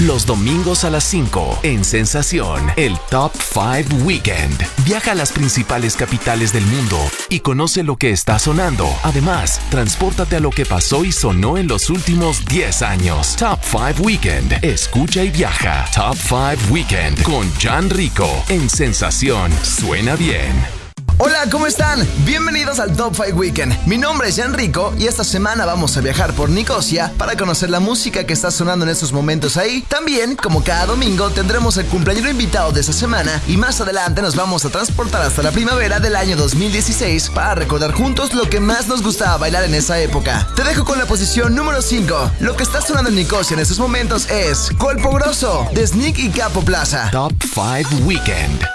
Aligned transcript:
Los 0.00 0.26
domingos 0.26 0.84
a 0.84 0.90
las 0.90 1.04
5 1.04 1.60
en 1.62 1.82
Sensación, 1.82 2.70
el 2.76 2.98
Top 3.08 3.32
5 3.34 4.04
Weekend. 4.04 4.54
Viaja 4.84 5.12
a 5.12 5.14
las 5.14 5.32
principales 5.32 5.96
capitales 5.96 6.52
del 6.52 6.66
mundo 6.66 6.98
y 7.30 7.40
conoce 7.40 7.82
lo 7.82 7.96
que 7.96 8.10
está 8.10 8.38
sonando. 8.38 8.86
Además, 9.04 9.58
transpórtate 9.70 10.36
a 10.36 10.40
lo 10.40 10.50
que 10.50 10.66
pasó 10.66 11.02
y 11.02 11.12
sonó 11.12 11.56
en 11.56 11.66
los 11.66 11.88
últimos 11.88 12.44
10 12.44 12.82
años. 12.82 13.36
Top 13.36 13.58
5 13.62 14.02
Weekend. 14.02 14.62
Escucha 14.62 15.24
y 15.24 15.30
viaja. 15.30 15.86
Top 15.94 16.16
5 16.18 16.70
Weekend 16.70 17.22
con 17.22 17.50
Jan 17.54 17.88
Rico 17.88 18.28
en 18.50 18.68
Sensación. 18.68 19.50
Suena 19.62 20.14
bien. 20.14 20.75
Hola, 21.18 21.46
¿cómo 21.50 21.66
están? 21.66 22.06
Bienvenidos 22.26 22.78
al 22.78 22.94
Top 22.94 23.14
5 23.14 23.38
Weekend. 23.38 23.86
Mi 23.86 23.96
nombre 23.96 24.28
es 24.28 24.36
Jan 24.36 24.52
Rico 24.52 24.92
y 24.98 25.06
esta 25.06 25.24
semana 25.24 25.64
vamos 25.64 25.96
a 25.96 26.02
viajar 26.02 26.34
por 26.34 26.50
Nicosia 26.50 27.10
para 27.16 27.38
conocer 27.38 27.70
la 27.70 27.80
música 27.80 28.26
que 28.26 28.34
está 28.34 28.50
sonando 28.50 28.84
en 28.84 28.90
estos 28.90 29.14
momentos 29.14 29.56
ahí. 29.56 29.80
También, 29.88 30.36
como 30.36 30.62
cada 30.62 30.84
domingo, 30.84 31.30
tendremos 31.30 31.78
el 31.78 31.86
cumpleaños 31.86 32.30
invitado 32.30 32.70
de 32.70 32.80
esta 32.80 32.92
semana 32.92 33.40
y 33.48 33.56
más 33.56 33.80
adelante 33.80 34.20
nos 34.20 34.36
vamos 34.36 34.66
a 34.66 34.68
transportar 34.68 35.22
hasta 35.22 35.42
la 35.42 35.52
primavera 35.52 36.00
del 36.00 36.16
año 36.16 36.36
2016 36.36 37.30
para 37.30 37.54
recordar 37.54 37.92
juntos 37.92 38.34
lo 38.34 38.50
que 38.50 38.60
más 38.60 38.86
nos 38.86 39.02
gustaba 39.02 39.38
bailar 39.38 39.64
en 39.64 39.74
esa 39.74 39.98
época. 39.98 40.46
Te 40.54 40.64
dejo 40.64 40.84
con 40.84 40.98
la 40.98 41.06
posición 41.06 41.54
número 41.54 41.80
5. 41.80 42.32
Lo 42.40 42.56
que 42.56 42.62
está 42.62 42.82
sonando 42.82 43.08
en 43.08 43.16
Nicosia 43.16 43.54
en 43.54 43.60
estos 43.60 43.78
momentos 43.78 44.28
es 44.28 44.68
Colpo 44.76 45.12
Grosso 45.12 45.66
de 45.72 45.86
Sneak 45.86 46.18
y 46.18 46.28
Capo 46.28 46.60
Plaza. 46.60 47.08
Top 47.10 47.32
5 47.42 48.04
Weekend. 48.04 48.66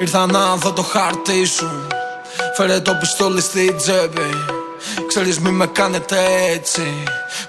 Ήρθα 0.00 0.26
να 0.26 0.56
δω 0.56 0.72
το 0.72 0.82
χάρτη 0.82 1.44
σου. 1.44 1.86
Φέρε 2.56 2.80
το 2.80 2.94
πιστόλι 3.00 3.40
στη 3.40 3.74
τσέπη. 3.74 4.30
Ξέρεις 5.08 5.38
μη 5.38 5.50
με 5.50 5.66
κάνετε 5.66 6.16
έτσι. 6.52 7.02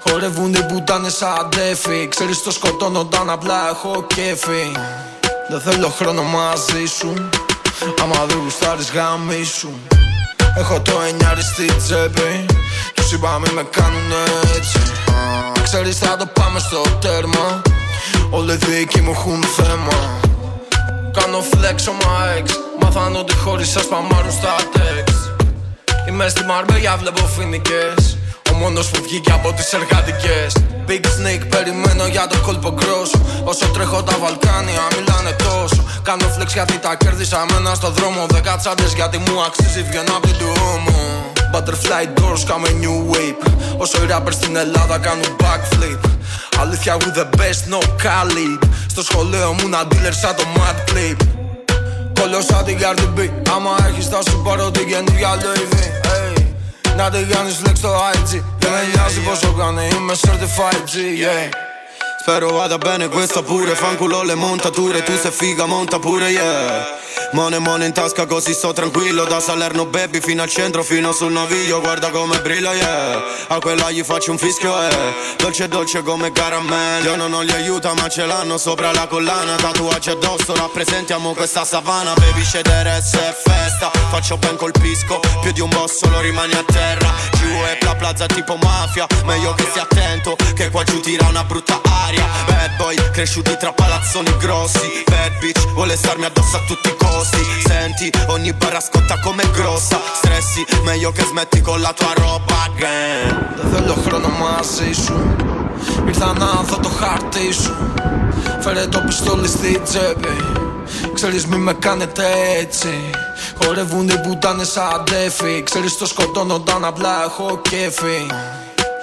Χορεύουν 0.08 0.54
οι 0.54 0.62
πουτάνες 0.62 1.16
σαν 1.16 1.48
τέφι 1.50 2.08
Ξέρεις 2.08 2.42
το 2.42 2.50
σκοτώνω 2.50 3.00
όταν 3.00 3.30
απλά 3.30 3.68
έχω 3.68 4.04
κέφι. 4.06 4.72
Δεν 5.48 5.60
θέλω 5.60 5.88
χρόνο 5.88 6.22
μαζί 6.22 6.86
σου. 6.98 7.28
Άμα 8.02 8.26
δεν 8.26 8.38
γουστάρεις 8.44 8.90
γάμι 8.90 9.44
σου. 9.44 9.80
Έχω 10.56 10.80
το 10.80 11.00
εννιάρι 11.08 11.42
στη 11.42 11.64
τσέπη. 11.64 12.46
Τους 12.94 13.12
είπα 13.12 13.38
μη 13.38 13.52
με 13.54 13.62
κάνουν 13.70 14.12
έτσι. 14.56 14.78
Ξέρεις 15.62 15.98
θα 15.98 16.16
το 16.16 16.26
πάμε 16.26 16.58
στο 16.58 16.82
τέρμα. 17.00 17.62
Όλοι 18.30 18.56
δικοί 18.56 19.00
μου 19.00 19.10
έχουν 19.10 19.42
θέμα 19.42 20.27
Κάνω 21.12 21.38
flex 21.50 21.76
on 21.90 21.96
my 22.04 22.38
ex 22.38 22.46
Μάθαν 22.80 23.16
ότι 23.16 23.34
χωρίς 23.34 23.70
σας 23.70 23.86
παμάρουν 23.88 24.32
στα 24.32 24.54
text 24.74 25.28
Είμαι 26.08 26.28
στη 26.28 26.44
Μαρμέγια 26.44 26.96
βλέπω 26.96 27.26
φοινικές. 27.26 28.16
Ο 28.52 28.54
μόνος 28.54 28.90
που 28.90 29.02
βγήκε 29.02 29.32
από 29.32 29.52
τις 29.52 29.72
εργατικές. 29.72 30.52
Big 30.88 31.04
Snake 31.16 31.44
περιμένω 31.48 32.06
για 32.06 32.26
το 32.26 32.38
κόλπο 32.38 32.72
γκρόσο 32.72 33.20
Όσο 33.44 33.66
τρέχω 33.66 34.02
τα 34.02 34.16
Βαλκάνια 34.22 34.84
μιλάνε 34.96 35.36
τόσο. 35.44 35.84
Κάνω 36.02 36.26
flex 36.38 36.46
γιατί 36.52 36.78
τα 36.78 36.94
κέρδισα 36.94 37.46
μένα 37.52 37.74
στο 37.74 37.90
δρόμο. 37.90 38.26
Δέκα 38.28 38.56
τσάντες 38.56 38.92
γιατί 38.94 39.18
μου 39.18 39.42
αξίζει 39.46 39.82
βγαίνω 39.82 40.16
απ' 40.16 40.26
την 40.26 40.36
τουόμο 40.38 40.98
Butterfly 41.52 42.04
doors, 42.20 42.42
κάμε 42.46 42.68
new 42.80 43.14
wave. 43.14 43.52
Όσο 43.76 44.02
οι 44.02 44.06
rappers 44.10 44.32
στην 44.32 44.56
Ελλάδα 44.56 44.98
κάνουν 44.98 45.36
backflip. 45.40 46.00
Αλήθεια 46.60 46.96
with 46.96 47.14
the 47.20 47.36
best, 47.36 47.72
no 47.72 47.78
Khalid. 47.78 48.68
Στο 49.00 49.12
σχολείο 49.12 49.52
μου 49.52 49.68
να 49.68 49.80
dealer 49.82 50.12
σαν 50.20 50.34
το 50.36 50.42
Mad 50.56 50.90
Flip 50.90 51.16
Κόλλω 52.20 52.40
σαν 52.40 52.64
την 52.64 52.78
Cardi 52.80 53.18
B 53.18 53.30
Άμα 53.54 53.76
έχεις 53.88 54.06
θα 54.06 54.20
σου 54.30 54.42
πάρω 54.44 54.70
την 54.70 54.88
καινούργια 54.88 55.34
Louis 55.34 55.74
V. 55.74 55.76
Hey. 56.06 56.42
Να 56.96 57.10
την 57.10 57.28
κάνεις 57.28 57.60
flex 57.64 57.76
στο 57.76 57.88
IG 58.12 58.42
Δεν 58.58 58.70
με 58.70 58.80
νοιάζει 58.94 59.20
πόσο 59.20 59.52
κάνει, 59.52 59.88
είμαι 59.96 60.14
certified 60.14 60.82
G 60.92 60.94
yeah. 61.22 61.67
Spero 62.28 62.50
vada 62.50 62.76
bene 62.76 63.08
questa 63.08 63.42
pure. 63.42 63.74
Fanculo 63.74 64.22
le 64.22 64.34
montature 64.34 65.02
Tu 65.02 65.16
sei 65.16 65.30
figa 65.30 65.64
monta 65.64 65.98
pure 65.98 66.28
yeah. 66.28 66.96
Mone 67.32 67.58
mone 67.58 67.86
in 67.86 67.94
tasca 67.94 68.26
così 68.26 68.52
sto 68.52 68.74
tranquillo. 68.74 69.24
Da 69.24 69.40
Salerno 69.40 69.86
baby 69.86 70.20
fino 70.20 70.42
al 70.42 70.50
centro 70.50 70.82
fino 70.82 71.10
sul 71.12 71.32
naviglio. 71.32 71.80
Guarda 71.80 72.10
come 72.10 72.38
brilla 72.40 72.74
yeah. 72.74 73.22
A 73.46 73.58
quella 73.60 73.90
gli 73.90 74.02
faccio 74.02 74.32
un 74.32 74.36
fischio 74.36 74.78
eh. 74.78 75.14
Dolce 75.38 75.68
dolce 75.68 76.02
come 76.02 76.30
caramello 76.30 77.08
Io 77.08 77.16
non 77.16 77.44
gli 77.44 77.50
aiuta 77.50 77.94
ma 77.94 78.08
ce 78.10 78.26
l'hanno 78.26 78.58
sopra 78.58 78.92
la 78.92 79.06
collana. 79.06 79.56
Tatuaggi 79.56 80.10
addosso 80.10 80.54
rappresentiamo 80.54 81.32
questa 81.32 81.64
savana. 81.64 82.12
Baby 82.12 82.44
scedere 82.44 83.00
se 83.02 83.20
è 83.20 83.32
festa. 83.32 83.90
Faccio 84.10 84.36
ben 84.36 84.56
colpisco 84.56 85.18
Più 85.40 85.52
di 85.52 85.60
un 85.60 85.70
boss 85.70 85.96
solo 85.96 86.20
rimani 86.20 86.52
a 86.52 86.62
terra. 86.62 87.10
Giù 87.32 87.46
e 87.46 87.78
la 87.80 87.94
plaza 87.94 88.26
tipo 88.26 88.56
mafia 88.56 89.06
Meglio 89.24 89.54
che 89.54 89.64
stia 89.70 89.82
attento 89.82 90.36
Che 90.54 90.70
qua 90.70 90.82
giù 90.82 91.00
tira 91.00 91.26
una 91.26 91.44
brutta 91.44 91.80
aria 91.82 92.17
Bad 92.46 92.76
boy 92.76 92.96
cresciuti 93.12 93.56
tra 93.56 93.72
palazzoni 93.72 94.36
grossi. 94.38 95.04
Bad 95.06 95.38
bitch 95.40 95.72
vuole 95.72 95.96
starmi 95.96 96.24
addosso 96.24 96.56
a 96.56 96.60
tutti 96.66 96.88
i 96.88 96.96
costi. 96.96 97.06
Posti 97.18 97.42
Senti, 97.66 98.10
ogni 98.26 98.52
barra 98.52 98.80
scotta 98.80 99.18
come 99.20 99.42
grossa. 99.50 100.00
Stressi, 100.14 100.64
meglio 100.84 101.10
che 101.10 101.24
smetti 101.24 101.60
con 101.60 101.80
la 101.80 101.92
tua 101.92 102.12
roba 102.14 102.56
again 102.66 103.46
Δεν 103.54 103.70
θέλω 103.70 103.94
χρόνο 104.06 104.28
μαζί 104.28 104.92
σου 104.92 105.36
Ήρθα 106.06 106.32
να 106.38 106.62
δω 106.62 106.76
το 106.76 106.88
χάρτη 106.88 107.52
σου 107.52 107.76
Φέρε 108.60 108.86
το 108.86 108.98
πιστόλι 109.06 109.48
στη 109.48 109.80
τσέπη 109.84 110.36
Ξέρεις 111.14 111.46
μη 111.46 111.56
με 111.56 111.72
κάνετε 111.72 112.24
έτσι 112.58 113.10
Χορεύουν 113.62 114.08
οι 114.08 114.20
πουτάνες 114.20 114.68
σαν 114.68 115.04
τέφι 115.04 115.62
Ξέρεις 115.62 115.96
το 115.96 116.06
σκοτώνω 116.06 116.54
όταν 116.54 116.84
απλά 116.84 117.24
έχω 117.24 117.60
κέφι 117.62 118.26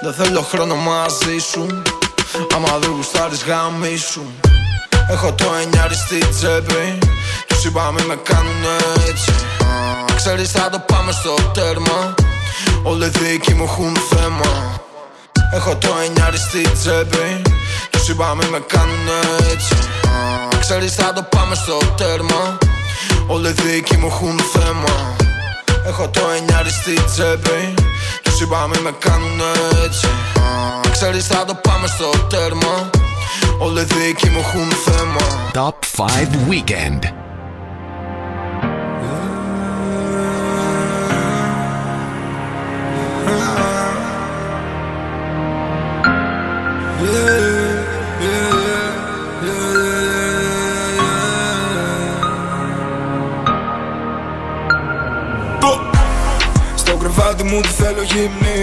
Δεν 0.02 0.12
θέλω 0.12 0.40
χρόνο 0.40 0.74
μαζί 0.74 1.38
σου 1.38 1.82
Άμα 2.54 2.78
δεν 2.78 2.90
γουστάρεις 2.90 3.44
γάμι 3.44 3.96
σου 3.96 4.24
Έχω 5.08 5.32
το 5.32 5.44
εννιάρι 5.62 5.94
στη 5.94 6.18
τσέπη. 6.18 6.98
Τους 7.46 7.64
είπα 7.64 7.92
μη 7.92 8.02
με 8.06 8.16
κάνουν 8.22 8.64
έτσι. 9.08 9.32
Ξέρεις 10.16 10.50
θα 10.50 10.68
το 10.70 10.78
πάμε 10.78 11.12
στο 11.12 11.34
τέρμα. 11.52 12.14
Όλοι 12.82 13.08
δικοί 13.08 13.54
μου 13.54 13.64
έχουν 13.64 13.96
θέμα. 14.10 14.80
Έχω 15.52 15.76
το 15.76 15.88
εννιάρι 16.04 16.38
στη 16.38 16.60
τσέπη. 16.60 17.42
Τους 17.90 18.08
είπα 18.08 18.34
μη 18.34 18.46
με 18.50 18.60
κάνουν 18.66 19.08
έτσι. 19.52 19.76
Ξέρεις 20.60 20.94
θα 20.94 21.12
το 21.12 21.22
πάμε 21.22 21.54
στο 21.54 21.78
τέρμα. 21.96 22.58
Όλοι 23.26 23.52
δικοί 23.52 23.96
μου 23.96 24.06
έχουν 24.06 24.40
θέμα. 24.52 25.16
Έχω 25.86 26.08
το 26.08 26.20
εννιάρι 26.36 26.70
στη 26.70 26.94
τσέπη. 27.04 27.74
Τους 28.22 28.40
είπα 28.40 28.66
μη 28.66 28.78
με 28.82 28.92
κάνουν 28.98 29.40
έτσι 29.84 30.08
Ξέρεις 30.90 31.26
θα 31.26 31.44
το 31.44 31.54
πάμε 31.54 31.86
στο 31.86 32.10
τέρμα. 32.28 32.90
Όλοι 33.58 33.84
δικοί 33.84 34.28
μου 34.28 34.38
έχουν 34.38 34.68
θέμα. 34.70 35.20
Top 35.52 36.04
5 36.04 36.06
Weekend. 36.50 37.00
Στο 56.74 56.96
κρεβάτι 56.96 57.44
μου 57.44 57.60
τι 57.60 57.68
θέλω 57.68 58.02
γυμνή 58.02 58.55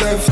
left 0.00 0.27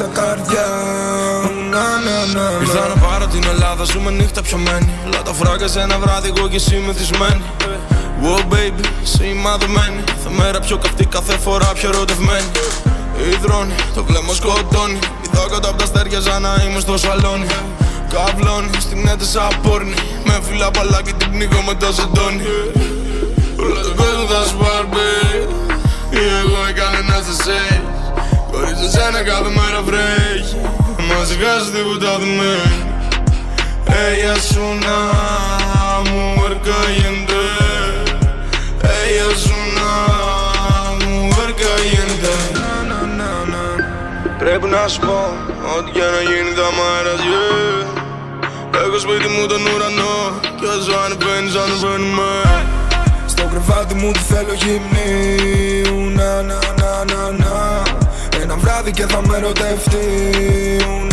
κολλάρανε 0.00 0.12
σαν 0.12 0.12
καρδιά 0.12 0.68
Να, 1.70 1.78
να, 1.78 2.16
να, 2.34 2.40
να. 2.40 2.60
Ήρθα 2.60 2.88
να 2.88 2.96
πάρω 3.06 3.26
την 3.26 3.44
Ελλάδα, 3.48 3.84
ζούμε 3.84 4.10
νύχτα 4.10 4.42
πιωμένη 4.42 4.90
Όλα 5.06 5.22
τα 5.22 5.32
φράγκα 5.32 5.68
σε 5.68 5.80
ένα 5.80 5.98
βράδυ, 5.98 6.32
εγώ 6.36 6.48
και 6.48 6.56
εσύ 6.56 6.82
μεθυσμένοι. 6.86 7.42
Wow 8.22 8.52
baby, 8.52 8.84
σημαδεμένη 9.02 10.02
Θα 10.24 10.30
μέρα 10.30 10.60
πιο 10.60 10.76
καυτή, 10.78 11.06
κάθε 11.06 11.36
φορά 11.38 11.66
πιο 11.74 11.88
ερωτευμένη. 11.88 12.50
Υδρώνει, 13.32 13.74
το 13.94 14.02
κλέμμα 14.02 14.32
σκοτώνει. 14.34 14.98
Είδα 15.24 15.46
κάτω 15.50 15.68
απ' 15.68 15.78
τα 15.78 15.84
αστέρια 15.84 16.20
σαν 16.20 16.42
να 16.42 16.62
είμαι 16.64 16.80
στο 16.80 16.98
σαλόνι. 16.98 17.46
Καβλώνει 18.12 18.70
στην 18.78 18.98
νέτα 19.00 19.24
σαν 19.24 19.48
πόρνη 19.62 19.94
Με 20.24 20.40
φύλλα 20.46 20.70
παλάκι 20.70 21.12
την 21.12 21.30
πνίγω 21.30 21.60
με 21.66 21.74
το 21.74 21.92
ζεντόνι. 21.92 22.42
Όλα 23.62 23.80
το 23.86 23.92
κόσμο 24.00 24.24
θα 24.32 24.40
σου 24.48 24.56
πάρει 24.56 25.08
Ή 26.10 26.22
εγώ 26.40 26.60
ή 26.70 26.72
κανένας 26.72 27.24
δεν 27.26 27.34
σε 27.44 27.89
Χωρίς 28.72 28.94
εσένα 28.94 29.22
κάθε 29.22 29.50
μέρα 29.58 29.82
βρέχει. 29.82 30.56
Μα 31.08 31.24
σε 31.24 31.34
χάσει 31.42 31.70
τίποτα 31.70 32.18
δεν 32.18 32.28
μένει 32.38 32.78
Ella 34.06 34.32
es 34.40 34.50
una 34.70 34.98
mujer 36.10 36.54
caliente 36.68 37.40
Ella 38.98 39.24
es 39.32 39.44
una 39.62 39.90
mujer 41.04 41.50
caliente 41.64 42.32
Πρέπει 44.38 44.66
να 44.66 44.88
σου 44.88 45.00
πω 45.00 45.20
Ό,τι 45.76 45.90
και 45.90 46.06
να 46.14 46.20
γίνει 46.28 46.52
θα 46.58 46.68
μ' 46.76 46.82
άρεσε 46.96 47.44
Έχω 48.84 48.98
σπίτι 48.98 49.28
μου 49.34 49.46
τον 49.46 49.62
ουρανό 49.70 50.16
Κι 50.58 50.64
όσο 50.64 50.92
ανεβαίνεις 51.04 51.54
ανεβαίνουμε 51.62 52.32
Στο 53.26 53.44
κρεβάτι 53.50 53.94
μου 53.94 54.10
τι 54.12 54.18
θέλω 54.18 54.54
γυμνή. 54.62 55.10
Να 56.16 56.42
να 56.42 56.58
να 56.80 57.04
να 57.12 57.30
να 57.30 57.89
Ένα 58.42 58.56
βράδυ 58.56 58.90
και 58.90 59.06
θα 59.06 59.20
με 59.26 59.36
ερωτευτεί. 59.36 60.06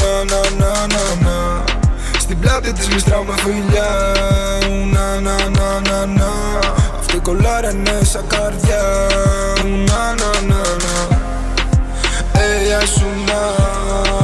Να 0.02 0.24
να 0.24 0.42
να 0.58 0.88
να 0.88 1.30
να. 1.30 1.64
Στην 2.20 2.40
πλάτη 2.40 2.74
της 2.74 2.88
με 2.88 3.34
φιλιά. 3.38 4.14
Να 4.94 5.20
να 5.20 5.36
να 5.50 5.90
να 5.90 6.06
να. 6.06 6.32
Αυτή 7.00 7.18
κολλάρανε 7.18 8.00
σαν 8.04 8.28
καρδιά. 8.28 8.84
Να 9.64 10.14
να 10.20 10.42
να. 10.48 10.62
Να 10.84 11.08
Ella 12.34 12.84
es 12.84 12.98
una 12.98 14.17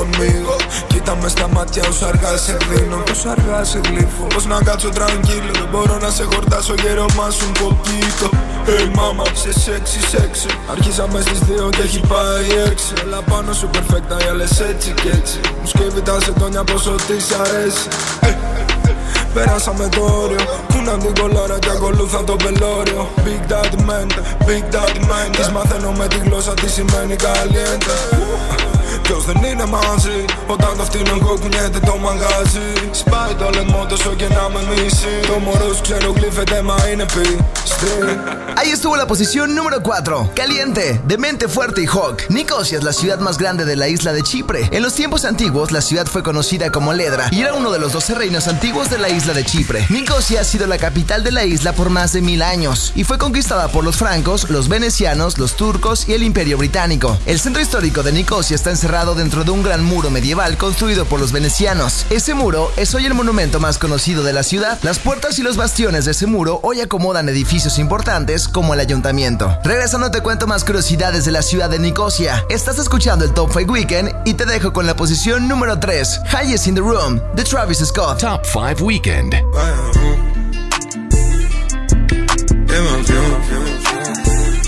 conmigo. 0.00 0.54
Quítame 0.90 1.26
esta 1.26 1.46
ματιά, 1.54 1.84
σου 1.96 2.06
αργά 2.06 2.32
δίνω. 2.68 2.96
Πόσο 3.06 3.28
αργά 3.28 3.64
σε 3.64 3.80
γλύφω. 3.86 4.24
Πώς 4.34 4.46
να 4.46 4.58
κάτσω 4.62 4.88
tranquilo. 4.98 5.52
Δεν 5.60 5.68
μπορώ 5.70 5.98
να 5.98 6.10
σε 6.10 6.24
χορτάσω 6.32 6.74
γέρο 6.82 7.06
μα 7.16 7.28
un 7.46 7.52
poquito. 7.60 8.28
Hey 8.68 8.86
mama, 8.98 9.26
σε 9.42 9.52
sexy, 9.64 10.00
sexy. 10.12 10.50
Αρχίσαμε 10.70 11.20
στις 11.20 11.38
δύο 11.38 11.68
και 11.76 11.82
έχει 11.82 12.00
πάει 12.00 12.48
έξι. 12.70 12.92
Όλα 13.04 13.20
πάνω 13.30 13.52
σου 13.52 13.70
perfecta, 13.74 14.16
οι 14.24 14.28
άλλε 14.30 14.44
έτσι 14.70 14.90
και 15.02 15.08
έτσι. 15.08 15.40
Μου 15.60 15.66
σκύβει 15.66 16.00
τα 16.00 16.20
σετόνια 16.20 16.64
πόσο 16.64 16.94
της 17.06 17.26
αρέσει. 17.42 17.88
Περάσαμε 19.34 19.88
το 19.88 20.02
όριο 20.22 20.44
Κούναν 20.72 20.98
την 20.98 21.14
κολάρα 21.20 21.58
και 21.58 21.70
ακολούθα 21.70 22.24
το 22.24 22.36
πελώριο 22.36 23.08
Big 23.24 23.52
Dad 23.52 23.74
Man, 23.88 24.08
Big 24.46 24.74
Dad 24.74 24.96
Man 25.10 25.36
Της 25.36 25.48
μαθαίνω 25.48 25.90
με 25.92 26.06
τη 26.06 26.16
γλώσσα 26.16 26.54
τι 26.54 26.68
σημαίνει 26.70 27.16
Ahí 38.56 38.70
estuvo 38.70 38.96
la 38.96 39.08
posición 39.08 39.56
número 39.56 39.82
4. 39.82 40.30
Caliente, 40.36 41.00
de 41.04 41.18
mente 41.18 41.48
fuerte 41.48 41.82
y 41.82 41.86
hawk. 41.86 42.22
Nicosia 42.28 42.78
es 42.78 42.84
la 42.84 42.92
ciudad 42.92 43.18
más 43.18 43.36
grande 43.36 43.64
de 43.64 43.74
la 43.74 43.88
isla 43.88 44.12
de 44.12 44.22
Chipre. 44.22 44.68
En 44.70 44.82
los 44.82 44.94
tiempos 44.94 45.24
antiguos, 45.24 45.72
la 45.72 45.80
ciudad 45.80 46.06
fue 46.06 46.22
conocida 46.22 46.70
como 46.70 46.92
Ledra 46.92 47.30
y 47.32 47.40
era 47.40 47.54
uno 47.54 47.72
de 47.72 47.80
los 47.80 47.92
12 47.92 48.14
reinos 48.14 48.46
antiguos 48.46 48.90
de 48.90 48.98
la 48.98 49.08
isla 49.08 49.34
de 49.34 49.44
Chipre. 49.44 49.86
Nicosia 49.88 50.42
ha 50.42 50.44
sido 50.44 50.68
la 50.68 50.78
capital 50.78 51.24
de 51.24 51.32
la 51.32 51.44
isla 51.44 51.72
por 51.72 51.90
más 51.90 52.12
de 52.12 52.22
mil 52.22 52.42
años 52.42 52.92
y 52.94 53.02
fue 53.02 53.18
conquistada 53.18 53.66
por 53.68 53.82
los 53.82 53.96
francos, 53.96 54.50
los 54.50 54.68
venecianos, 54.68 55.36
los 55.38 55.56
turcos 55.56 56.08
y 56.08 56.12
el 56.12 56.22
imperio 56.22 56.58
británico. 56.58 57.18
El 57.26 57.40
centro 57.40 57.60
histórico 57.60 58.04
de 58.04 58.12
Nicosia 58.12 58.54
está 58.54 58.70
encerrado 58.70 58.99
dentro 59.00 59.44
de 59.44 59.50
un 59.50 59.62
gran 59.62 59.82
muro 59.82 60.10
medieval 60.10 60.58
construido 60.58 61.06
por 61.06 61.20
los 61.20 61.32
venecianos. 61.32 62.04
Ese 62.10 62.34
muro 62.34 62.70
es 62.76 62.94
hoy 62.94 63.06
el 63.06 63.14
monumento 63.14 63.58
más 63.58 63.78
conocido 63.78 64.22
de 64.22 64.34
la 64.34 64.42
ciudad. 64.42 64.78
Las 64.82 64.98
puertas 64.98 65.38
y 65.38 65.42
los 65.42 65.56
bastiones 65.56 66.04
de 66.04 66.10
ese 66.10 66.26
muro 66.26 66.60
hoy 66.62 66.80
acomodan 66.80 67.28
edificios 67.28 67.78
importantes 67.78 68.46
como 68.46 68.74
el 68.74 68.80
ayuntamiento. 68.80 69.56
Regresando 69.64 70.10
te 70.10 70.20
cuento 70.20 70.46
más 70.46 70.64
curiosidades 70.64 71.24
de 71.24 71.32
la 71.32 71.40
ciudad 71.40 71.70
de 71.70 71.78
Nicosia. 71.78 72.44
Estás 72.50 72.78
escuchando 72.78 73.24
el 73.24 73.32
Top 73.32 73.50
5 73.56 73.72
Weekend 73.72 74.14
y 74.26 74.34
te 74.34 74.44
dejo 74.44 74.72
con 74.74 74.86
la 74.86 74.94
posición 74.94 75.48
número 75.48 75.80
3, 75.80 76.20
Highest 76.32 76.66
in 76.66 76.74
the 76.74 76.82
Room, 76.82 77.22
de 77.34 77.42
Travis 77.42 77.78
Scott. 77.78 78.20
Top 78.20 78.44
5 78.44 78.84
Weekend. 78.84 79.34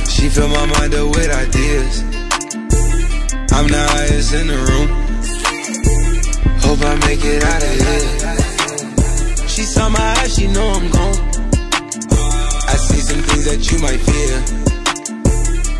She 0.08 0.28
fill 0.30 0.48
my 0.48 0.66
mind 0.78 0.94
up 0.94 1.14
with 1.14 1.30
ideas. 1.30 2.21
I'm 3.54 3.68
the 3.68 3.84
highest 3.94 4.34
in 4.34 4.46
the 4.46 4.56
room. 4.68 4.88
Hope 6.64 6.80
I 6.82 6.94
make 7.06 7.22
it 7.22 7.42
out 7.44 7.62
of 7.62 7.74
here. 7.82 8.06
She 9.46 9.62
saw 9.62 9.88
my 9.90 10.00
eyes, 10.18 10.34
she 10.34 10.46
know 10.48 10.68
I'm 10.68 10.90
gone. 10.90 11.18
I 12.72 12.76
see 12.86 13.00
some 13.08 13.22
things 13.28 13.44
that 13.44 13.60
you 13.70 13.78
might 13.84 14.00
fear. 14.08 14.34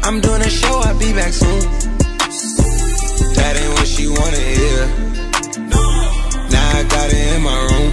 I'm 0.05 0.21
doing 0.21 0.43
a 0.43 0.51
show, 0.51 0.81
I'll 0.85 0.99
be 0.99 1.13
back 1.13 1.33
soon. 1.33 1.61
That 3.37 3.57
ain't 3.57 3.73
what 3.75 3.89
she 3.89 4.07
wanna 4.07 4.45
hear. 4.59 4.87
Now 6.53 6.79
I 6.79 6.83
got 6.95 7.09
it 7.11 7.25
in 7.35 7.43
my 7.43 7.59
room. 7.69 7.91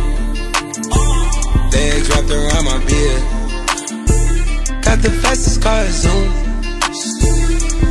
Legs 1.72 2.10
wrapped 2.10 2.32
around 2.32 2.66
my 2.66 2.80
beard. 2.86 3.24
Got 4.84 5.00
the 5.02 5.12
fastest 5.22 5.62
car, 5.62 5.86
Zoom. 5.88 6.50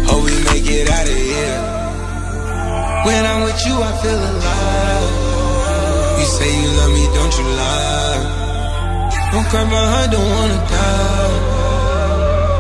Hope 0.09 0.25
we 0.25 0.35
make 0.51 0.67
it 0.69 0.89
out 0.89 1.07
of 1.07 1.21
here. 1.31 1.61
When 3.07 3.23
I'm 3.31 3.41
with 3.45 3.61
you, 3.67 3.75
I 3.79 3.93
feel 4.03 4.21
alive. 4.33 5.13
You 6.19 6.27
say 6.37 6.51
you 6.61 6.69
love 6.79 6.93
me, 6.97 7.05
don't 7.17 7.35
you 7.39 7.47
lie? 7.63 8.21
Don't 9.33 9.47
cry 9.51 9.65
my 9.65 9.85
heart, 9.93 10.11
don't 10.11 10.31
wanna 10.37 10.61
die. 10.73 11.59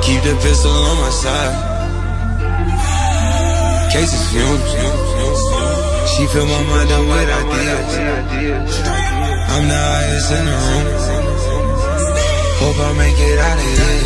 Keep 0.04 0.20
the 0.22 0.34
pistol 0.44 0.70
on 0.70 0.96
my 1.04 1.10
side. 1.10 1.56
Cases 3.92 4.24
fumes. 4.30 4.70
She 6.12 6.22
fill 6.32 6.46
my 6.46 6.62
mind 6.70 6.90
up 6.96 7.04
with 7.10 7.30
ideas. 7.40 7.92
I'm 9.54 9.64
the 9.72 9.80
highest 9.88 10.30
in 10.36 10.44
the 10.44 10.56
room. 10.64 10.86
Hope 12.60 12.78
I 12.78 12.90
make 13.02 13.18
it 13.18 13.38
out 13.38 13.58
of 13.58 13.68
here. 13.76 13.98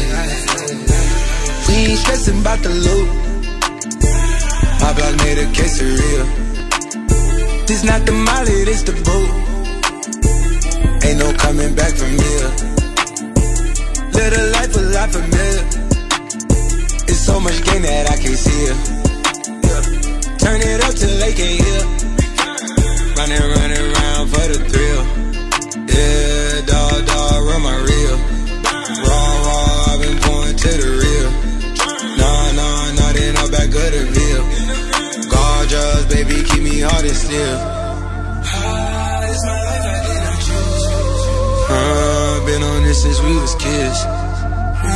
We 1.68 1.75
ain't 1.90 1.99
stressing 1.99 2.38
about 2.40 2.61
the 2.62 2.68
loot. 2.68 3.31
My 4.82 4.92
block 4.92 5.14
made 5.18 5.38
a 5.38 5.46
quesadilla. 5.56 6.26
This 7.66 7.84
not 7.84 8.04
the 8.04 8.12
molly, 8.12 8.64
this 8.64 8.82
the 8.82 8.92
boat. 9.06 9.30
Ain't 11.04 11.18
no 11.18 11.32
coming 11.34 11.74
back 11.74 11.94
from 11.94 12.10
here. 12.10 12.72
A 14.34 14.46
life 14.52 14.74
a 14.76 14.80
lot 14.80 15.10
familiar. 15.10 15.64
It's 17.06 17.18
so 17.18 17.38
much 17.38 17.62
gain 17.64 17.82
that 17.82 18.10
I 18.10 18.16
can't 18.16 18.38
see 18.44 18.62
it. 18.70 18.76
Yeah. 19.66 19.82
Turn 20.38 20.60
it 20.62 20.80
up 20.82 20.94
till 20.94 21.18
they 21.18 21.32
can't 21.34 21.60
hear. 21.60 22.01
Since 43.02 43.18
we 43.21 43.35
was 43.35 43.54
kids. 43.56 43.99
Uh, 44.06 44.87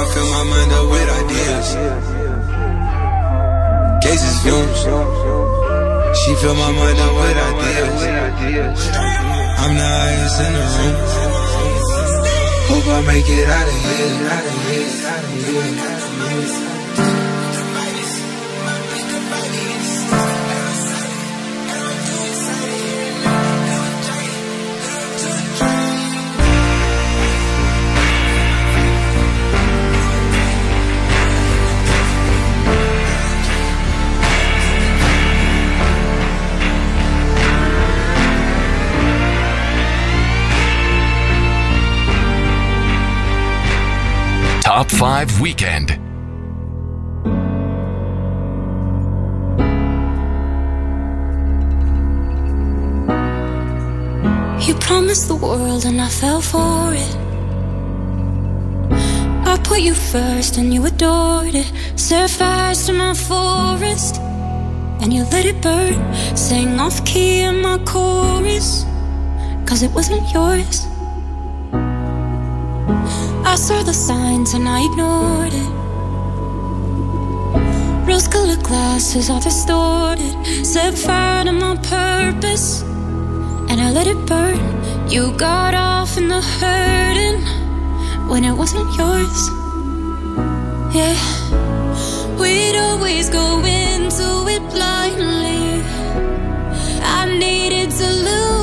I 0.00 0.02
fill 0.14 0.28
my 0.36 0.44
mind 0.52 0.72
up 0.72 0.86
with 0.88 1.08
ideas. 1.20 1.68
Cases 4.04 4.36
fumes. 4.42 4.80
She 6.20 6.30
fill 6.40 6.56
my 6.64 6.72
mind 6.80 6.98
up 6.98 7.12
with 7.20 7.36
ideas. 7.50 8.00
I'm 9.62 9.72
the 9.76 9.88
highest 9.98 10.40
in 10.46 10.52
the 10.56 10.64
room. 10.74 10.96
Hope 12.70 12.88
I 12.96 13.00
make 13.06 13.28
it 13.28 13.48
out 13.50 13.68
of 13.68 13.74
here. 13.84 14.32
Out 14.32 14.46
of 14.46 14.56
here. 14.64 14.88
Out 15.08 15.24
of 15.24 15.30
here. 16.62 16.67
5 44.98 45.40
Weekend. 45.40 45.90
You 54.66 54.74
promised 54.80 55.28
the 55.28 55.38
world 55.40 55.84
and 55.84 56.00
I 56.00 56.08
fell 56.08 56.40
for 56.40 56.92
it. 56.94 57.16
I 59.46 59.56
put 59.62 59.82
you 59.82 59.94
first 59.94 60.56
and 60.56 60.74
you 60.74 60.84
adored 60.84 61.54
it. 61.54 61.72
Set 61.94 62.30
fires 62.30 62.84
to 62.86 62.92
my 62.92 63.14
forest 63.14 64.16
and 65.00 65.14
you 65.14 65.22
let 65.30 65.46
it 65.46 65.62
burn. 65.62 66.12
Sang 66.36 66.80
off 66.80 67.04
key 67.04 67.42
in 67.42 67.62
my 67.62 67.78
chorus, 67.84 68.84
cause 69.64 69.84
it 69.84 69.92
wasn't 69.92 70.28
yours. 70.34 70.87
Saw 73.58 73.82
the 73.82 73.92
signs 73.92 74.54
and 74.54 74.68
I 74.68 74.84
ignored 74.84 75.52
it. 75.52 75.70
Rose 78.08 78.28
colored 78.28 78.62
glasses 78.62 79.28
are 79.28 79.40
distorted. 79.40 80.34
Set 80.64 80.96
fire 80.96 81.44
to 81.44 81.52
my 81.52 81.74
purpose 81.76 82.82
and 83.68 83.80
I 83.80 83.90
let 83.90 84.06
it 84.06 84.20
burn. 84.26 84.60
You 85.10 85.36
got 85.36 85.74
off 85.74 86.16
in 86.16 86.28
the 86.28 86.40
hurting 86.40 87.42
when 88.28 88.44
it 88.44 88.52
wasn't 88.52 88.88
yours. 88.96 89.40
Yeah, 90.94 91.18
we'd 92.40 92.76
always 92.76 93.28
go 93.28 93.58
into 93.64 94.46
it 94.54 94.62
blindly. 94.70 95.82
I 97.02 97.26
needed 97.38 97.90
to 97.90 98.06
lose 98.26 98.57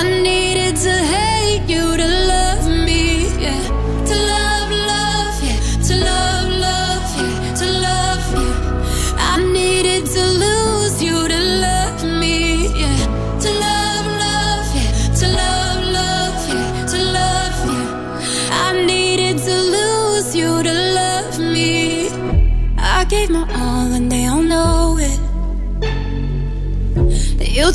I 0.00 0.02
needed 0.22 0.76
to 0.76 1.19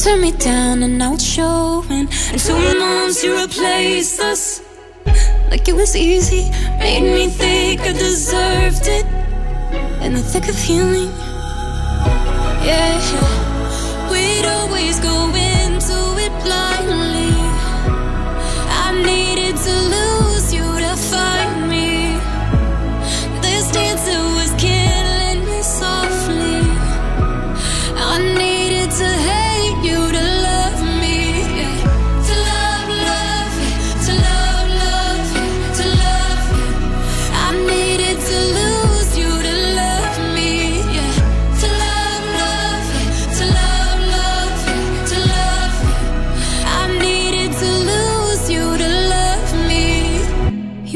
Turned 0.05 0.21
me 0.21 0.33
down 0.33 0.83
and 0.83 1.01
it's 1.01 1.24
showing. 1.24 2.07
And 2.29 2.39
two 2.39 2.77
months 2.77 3.24
you 3.24 3.41
replaced 3.41 4.19
us. 4.19 4.62
Like 5.50 5.67
it 5.67 5.74
was 5.74 5.95
easy, 5.95 6.51
made 6.77 7.01
me 7.01 7.27
think 7.27 7.81
I 7.81 7.91
deserved 7.91 8.85
it. 8.85 9.03
In 10.03 10.13
the 10.13 10.21
thick 10.21 10.47
of 10.47 10.55
healing, 10.55 11.09
yeah. 12.62 13.01
We'd 14.12 14.45
always 14.45 15.00
go 15.00 15.25
into 15.33 15.97
it 16.21 16.33
blindly. 16.43 17.33
I 18.85 19.01
needed 19.03 19.57
to 19.57 19.74
lose 19.89 20.14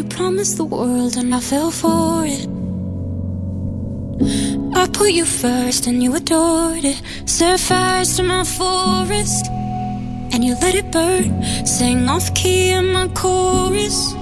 promised 0.09 0.57
the 0.57 0.65
world 0.65 1.17
and 1.17 1.33
I 1.33 1.39
fell 1.39 1.71
for 1.71 2.25
it. 2.25 2.47
I 4.75 4.87
put 4.87 5.11
you 5.11 5.25
first 5.25 5.87
and 5.87 6.03
you 6.03 6.15
adored 6.15 6.83
it. 6.83 7.01
Set 7.25 7.59
fires 7.59 8.15
to 8.17 8.23
my 8.23 8.43
forest 8.43 9.45
and 10.31 10.43
you 10.43 10.55
let 10.61 10.75
it 10.75 10.91
burn. 10.91 11.43
Sang 11.65 12.07
off 12.09 12.33
key 12.33 12.71
in 12.71 12.91
my 12.91 13.07
chorus. 13.09 14.13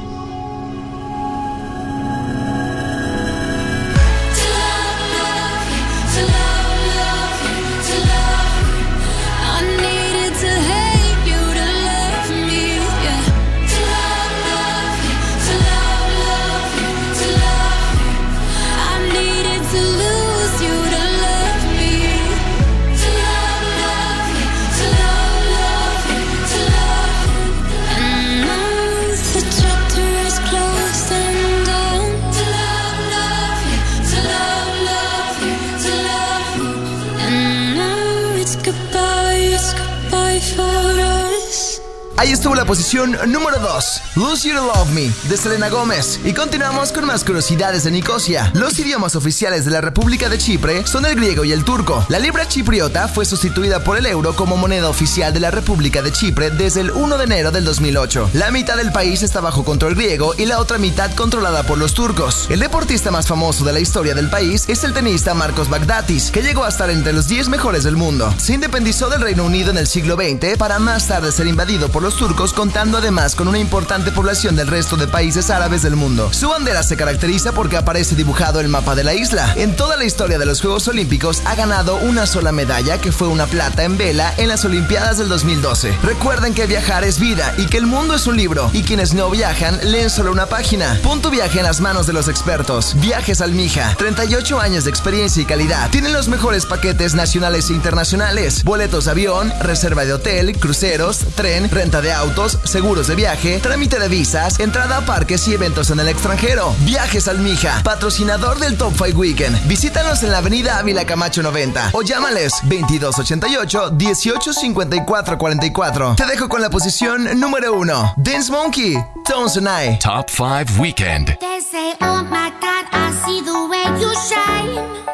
Ahí 42.19 42.31
estuvo 42.31 42.55
la 42.55 42.65
posición 42.65 43.15
número 43.27 43.59
2, 43.59 44.01
Lose 44.15 44.49
You 44.49 44.55
Love 44.55 44.89
Me, 44.89 45.11
de 45.29 45.37
Selena 45.37 45.69
Gómez. 45.69 46.19
Y 46.23 46.33
continuamos 46.33 46.91
con 46.91 47.05
más 47.05 47.23
curiosidades 47.23 47.83
de 47.83 47.91
Nicosia. 47.91 48.51
Los 48.55 48.79
idiomas 48.79 49.15
oficiales 49.15 49.65
de 49.65 49.71
la 49.71 49.81
República 49.81 50.27
de 50.27 50.39
Chipre 50.39 50.87
son 50.87 51.05
el 51.05 51.13
griego 51.15 51.45
y 51.45 51.51
el 51.51 51.63
turco. 51.63 52.03
La 52.09 52.17
libra 52.17 52.47
chipriota 52.47 53.07
fue 53.07 53.23
sustituida 53.23 53.83
por 53.83 53.99
el 53.99 54.07
euro 54.07 54.35
como 54.35 54.57
moneda 54.57 54.89
oficial 54.89 55.31
de 55.31 55.41
la 55.41 55.51
República 55.51 56.01
de 56.01 56.11
Chipre 56.11 56.49
desde 56.49 56.81
el 56.81 56.89
1 56.89 57.19
de 57.19 57.23
enero 57.23 57.51
del 57.51 57.65
2008. 57.65 58.31
La 58.33 58.49
mitad 58.49 58.77
del 58.77 58.91
país 58.91 59.21
está 59.21 59.39
bajo 59.39 59.63
control 59.63 59.93
griego 59.93 60.33
y 60.39 60.47
la 60.47 60.59
otra 60.59 60.79
mitad 60.79 61.13
controlada 61.13 61.61
por 61.61 61.77
los 61.77 61.93
turcos. 61.93 62.47
El 62.49 62.61
deportista 62.61 63.11
más 63.11 63.27
famoso 63.27 63.63
de 63.63 63.73
la 63.73 63.79
historia 63.79 64.15
del 64.15 64.31
país 64.31 64.65
es 64.67 64.83
el 64.83 64.93
tenista 64.93 65.35
Marcos 65.35 65.69
Bagdatis, 65.69 66.31
que 66.31 66.41
llegó 66.41 66.63
a 66.63 66.69
estar 66.69 66.89
entre 66.89 67.13
los 67.13 67.27
10 67.27 67.49
mejores 67.49 67.83
del 67.83 67.95
mundo. 67.95 68.33
Se 68.39 68.55
independizó 68.55 69.07
del 69.07 69.21
Reino 69.21 69.45
Unido 69.45 69.69
en 69.69 69.77
el 69.77 69.85
siglo 69.85 70.15
XX 70.15 70.57
para 70.57 70.79
más 70.79 71.07
tarde 71.07 71.31
ser 71.31 71.45
invadido 71.45 71.89
por 71.89 72.01
los 72.01 72.06
turcos, 72.15 72.53
contando 72.53 72.97
además 72.97 73.35
con 73.35 73.47
una 73.47 73.59
importante 73.59 74.11
población 74.11 74.55
del 74.55 74.67
resto 74.67 74.95
de 74.95 75.07
países 75.07 75.49
árabes 75.49 75.81
del 75.81 75.95
mundo. 75.95 76.29
Su 76.31 76.49
bandera 76.49 76.83
se 76.83 76.95
caracteriza 76.95 77.51
porque 77.51 77.77
aparece 77.77 78.15
dibujado 78.15 78.59
el 78.59 78.67
mapa 78.67 78.95
de 78.95 79.03
la 79.03 79.13
isla. 79.13 79.53
En 79.55 79.75
toda 79.75 79.97
la 79.97 80.05
historia 80.05 80.39
de 80.39 80.45
los 80.45 80.61
Juegos 80.61 80.87
Olímpicos 80.87 81.41
ha 81.45 81.55
ganado 81.55 81.97
una 81.97 82.25
sola 82.25 82.51
medalla, 82.51 82.99
que 82.99 83.11
fue 83.11 83.27
una 83.27 83.45
plata 83.47 83.83
en 83.83 83.97
vela 83.97 84.33
en 84.37 84.47
las 84.47 84.63
Olimpiadas 84.65 85.17
del 85.17 85.29
2012. 85.29 85.97
Recuerden 86.03 86.53
que 86.53 86.65
viajar 86.65 87.03
es 87.03 87.19
vida 87.19 87.53
y 87.57 87.65
que 87.65 87.77
el 87.77 87.87
mundo 87.87 88.15
es 88.15 88.27
un 88.27 88.37
libro 88.37 88.69
y 88.73 88.83
quienes 88.83 89.13
no 89.13 89.29
viajan 89.29 89.79
leen 89.83 90.09
solo 90.09 90.31
una 90.31 90.45
página. 90.45 90.99
Pon 91.03 91.21
tu 91.21 91.29
viaje 91.29 91.59
en 91.59 91.65
las 91.65 91.81
manos 91.81 92.07
de 92.07 92.13
los 92.13 92.27
expertos. 92.27 92.95
Viajes 93.01 93.41
Almija, 93.41 93.95
38 93.97 94.59
años 94.59 94.83
de 94.83 94.89
experiencia 94.89 95.41
y 95.41 95.45
calidad. 95.45 95.89
Tienen 95.89 96.13
los 96.13 96.27
mejores 96.27 96.65
paquetes 96.65 97.15
nacionales 97.15 97.69
e 97.69 97.73
internacionales. 97.73 98.63
Boletos 98.63 99.05
de 99.05 99.11
avión, 99.11 99.53
reserva 99.61 100.05
de 100.05 100.13
hotel, 100.13 100.57
cruceros, 100.57 101.19
tren, 101.35 101.69
renta 101.69 101.96
de 102.01 102.13
autos, 102.13 102.59
seguros 102.63 103.07
de 103.07 103.15
viaje, 103.15 103.59
trámite 103.59 103.99
de 103.99 104.07
visas, 104.07 104.59
entrada 104.59 104.97
a 104.97 105.05
parques 105.05 105.47
y 105.47 105.53
eventos 105.53 105.89
en 105.89 105.99
el 105.99 106.07
extranjero. 106.07 106.75
Viajes 106.79 107.27
Almija, 107.27 107.81
patrocinador 107.83 108.59
del 108.59 108.77
Top 108.77 108.93
5 108.97 109.17
Weekend. 109.17 109.67
Visítanos 109.67 110.23
en 110.23 110.31
la 110.31 110.39
avenida 110.39 110.77
Ávila 110.77 111.05
Camacho 111.05 111.41
90 111.41 111.89
o 111.93 112.01
llámales 112.01 112.53
2288 112.63 113.91
1854 113.91 115.37
44. 115.37 116.15
Te 116.15 116.25
dejo 116.25 116.49
con 116.49 116.61
la 116.61 116.69
posición 116.69 117.39
número 117.39 117.73
1. 117.73 118.13
Dance 118.17 118.51
Monkey, 118.51 118.97
Tones 119.25 119.57
and 119.57 119.67
I. 119.67 119.97
Top 119.99 120.29
5 120.29 120.79
Weekend. 120.79 121.37
They 121.39 121.59
say, 121.61 121.93
Oh 122.01 122.23
my 122.23 122.51
God, 122.61 122.85
I 122.91 123.11
see 123.25 123.41
the 123.41 123.67
way 123.67 124.01
you 124.01 124.13
shine. 124.27 125.06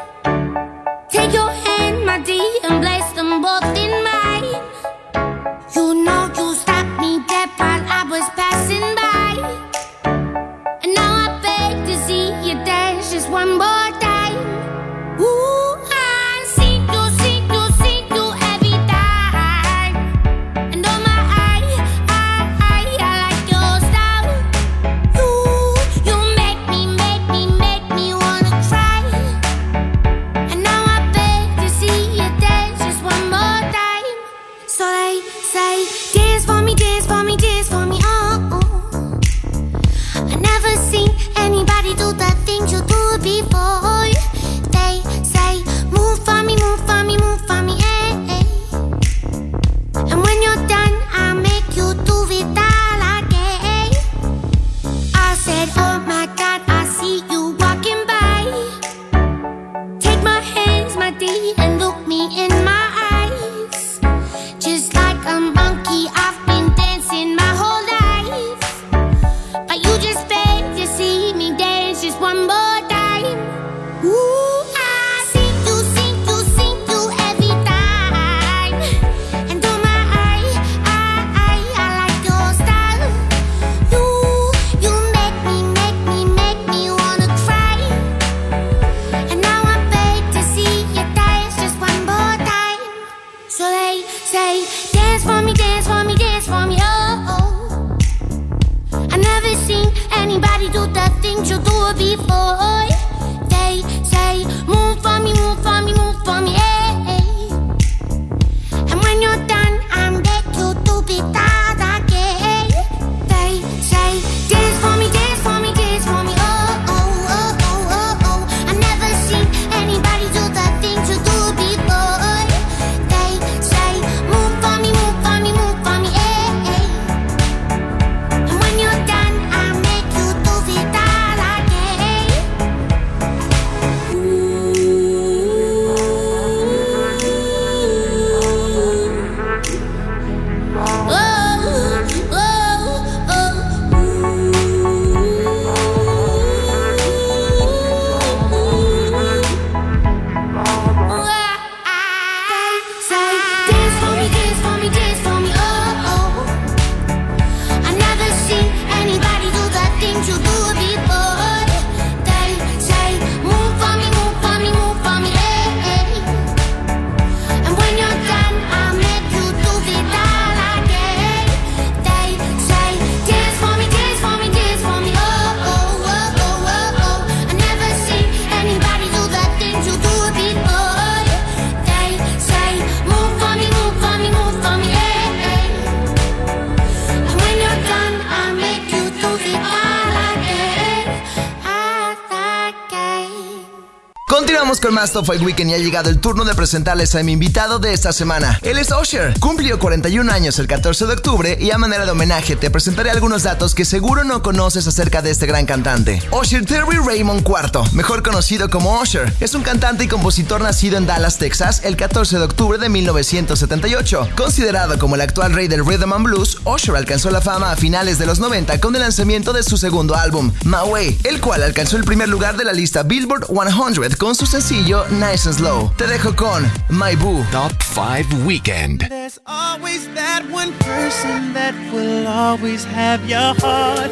Con 194.80 194.94
más 194.94 195.12
Top 195.12 195.26
5 195.30 195.44
Weekend 195.44 195.70
y 195.70 195.74
ha 195.74 195.78
llegado 195.78 196.10
el 196.10 196.18
turno 196.18 196.44
de 196.44 196.54
presentarles 196.54 197.14
a 197.14 197.22
mi 197.22 197.32
invitado 197.32 197.78
de 197.78 197.92
esta 197.92 198.12
semana. 198.12 198.58
Él 198.62 198.78
es 198.78 198.88
Usher. 198.90 199.38
Cumplió 199.38 199.78
41 199.78 200.30
años 200.30 200.58
el 200.58 200.66
14 200.66 201.06
de 201.06 201.12
octubre 201.12 201.58
y 201.60 201.70
a 201.70 201.78
manera 201.78 202.04
de 202.04 202.10
homenaje 202.10 202.56
te 202.56 202.70
presentaré 202.70 203.10
algunos 203.10 203.44
datos 203.44 203.74
que 203.74 203.84
seguro 203.84 204.24
no 204.24 204.42
conoces 204.42 204.86
acerca 204.86 205.22
de 205.22 205.30
este 205.30 205.46
gran 205.46 205.64
cantante. 205.64 206.22
Usher 206.32 206.64
Terry 206.66 206.98
Raymond 206.98 207.46
IV, 207.46 207.92
mejor 207.92 208.22
conocido 208.22 208.68
como 208.68 209.00
Usher, 209.00 209.32
es 209.40 209.54
un 209.54 209.62
cantante 209.62 210.04
y 210.04 210.08
compositor 210.08 210.60
nacido 210.60 210.98
en 210.98 211.06
Dallas, 211.06 211.38
Texas, 211.38 211.82
el 211.84 211.96
14 211.96 212.38
de 212.38 212.44
octubre 212.44 212.78
de 212.78 212.88
1978. 212.88 214.30
Considerado 214.36 214.98
como 214.98 215.14
el 215.14 215.20
actual 215.20 215.52
rey 215.52 215.68
del 215.68 215.84
rhythm 215.86 216.12
and 216.12 216.24
blues, 216.24 216.58
Usher 216.64 216.96
alcanzó 216.96 217.30
la 217.30 217.40
fama 217.40 217.70
a 217.70 217.76
finales 217.76 218.18
de 218.18 218.26
los 218.26 218.38
90 218.38 218.80
con 218.80 218.94
el 218.94 219.02
lanzamiento 219.02 219.52
de 219.52 219.62
su 219.62 219.76
segundo 219.76 220.16
álbum, 220.16 220.52
My 220.64 220.88
Way, 220.88 221.20
el 221.24 221.40
cual 221.40 221.62
alcanzó 221.62 221.96
el 221.96 222.04
primer 222.04 222.28
lugar 222.28 222.56
de 222.56 222.64
la 222.64 222.72
lista 222.72 223.02
Billboard 223.02 223.46
100 223.46 224.16
con 224.16 224.34
su 224.34 224.46
sencillo 224.64 225.06
Nice 225.10 225.46
and 225.46 225.54
Slow. 225.54 225.90
Te 225.96 226.06
dejo 226.06 226.34
con 226.34 226.64
My 226.88 227.14
Boo. 227.16 227.44
Top 227.50 227.72
5 227.82 228.46
Weekend. 228.46 229.06
There's 229.10 229.38
always 229.46 230.08
that 230.14 230.42
one 230.50 230.72
person 230.78 231.52
that 231.52 231.74
will 231.92 232.26
always 232.26 232.84
have 232.84 233.28
your 233.28 233.54
heart. 233.60 234.10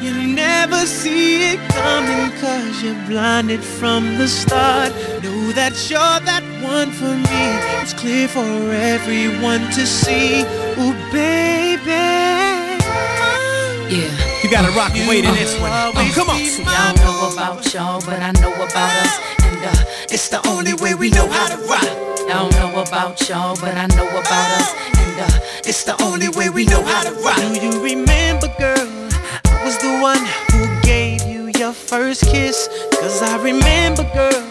You 0.00 0.14
never 0.14 0.86
see 0.86 1.52
it 1.52 1.58
coming 1.70 2.30
cause 2.40 2.82
you're 2.82 3.06
blinded 3.08 3.60
from 3.60 4.16
the 4.18 4.28
start. 4.28 4.92
Know 5.22 5.52
that 5.52 5.74
you're 5.90 6.20
that 6.30 6.44
one 6.62 6.92
for 6.92 7.14
me. 7.14 7.42
It's 7.82 7.92
clear 7.92 8.28
for 8.28 8.46
everyone 8.70 9.66
to 9.72 9.84
see. 9.84 10.42
Ooh, 10.78 10.94
baby. 11.10 11.90
Yeah. 13.90 14.28
You 14.44 14.50
gotta 14.50 14.70
rock 14.76 14.94
and 14.94 15.08
wait 15.08 15.24
in 15.24 15.34
this 15.34 15.58
one. 15.60 15.72
Oh, 15.72 16.12
come 16.14 16.30
on. 16.30 16.38
See, 16.38 16.62
I 16.64 16.92
don't 16.94 17.04
know 17.04 17.32
about 17.32 17.74
y'all, 17.74 18.00
but 18.06 18.22
I 18.22 18.30
know 18.40 18.54
about 18.54 18.92
us. 19.04 19.37
Uh, 19.64 19.84
it's 20.10 20.28
the 20.28 20.40
only 20.48 20.74
way 20.74 20.94
we 20.94 21.10
know 21.10 21.28
how 21.28 21.48
to 21.48 21.56
rock. 21.66 21.82
I 21.82 22.34
don't 22.34 22.52
know 22.60 22.82
about 22.82 23.28
y'all, 23.28 23.56
but 23.60 23.74
I 23.76 23.86
know 23.96 24.08
about 24.08 24.48
us. 24.60 24.74
And 24.98 25.20
uh, 25.20 25.40
it's 25.64 25.84
the 25.84 26.00
only 26.02 26.28
way 26.28 26.50
we 26.50 26.64
know 26.66 26.82
how 26.82 27.02
to 27.02 27.12
rock. 27.22 27.36
Do 27.36 27.60
you 27.60 27.82
remember, 27.82 28.48
girl? 28.58 28.88
I 29.46 29.64
was 29.64 29.76
the 29.78 29.98
one 30.00 30.22
who 30.52 30.80
gave 30.82 31.22
you 31.22 31.50
your 31.58 31.72
first 31.72 32.26
kiss. 32.26 32.68
Cause 33.00 33.22
I 33.22 33.42
remember, 33.42 34.04
girl. 34.14 34.44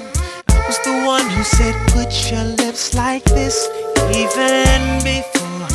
I 0.50 0.63
was 0.67 0.80
the 0.84 1.04
one 1.06 1.26
who 1.30 1.43
said, 1.43 1.76
put 1.91 2.32
your 2.32 2.43
lips 2.43 2.93
like 2.96 3.24
this. 3.24 3.70
Even 4.12 5.00
before 5.04 5.67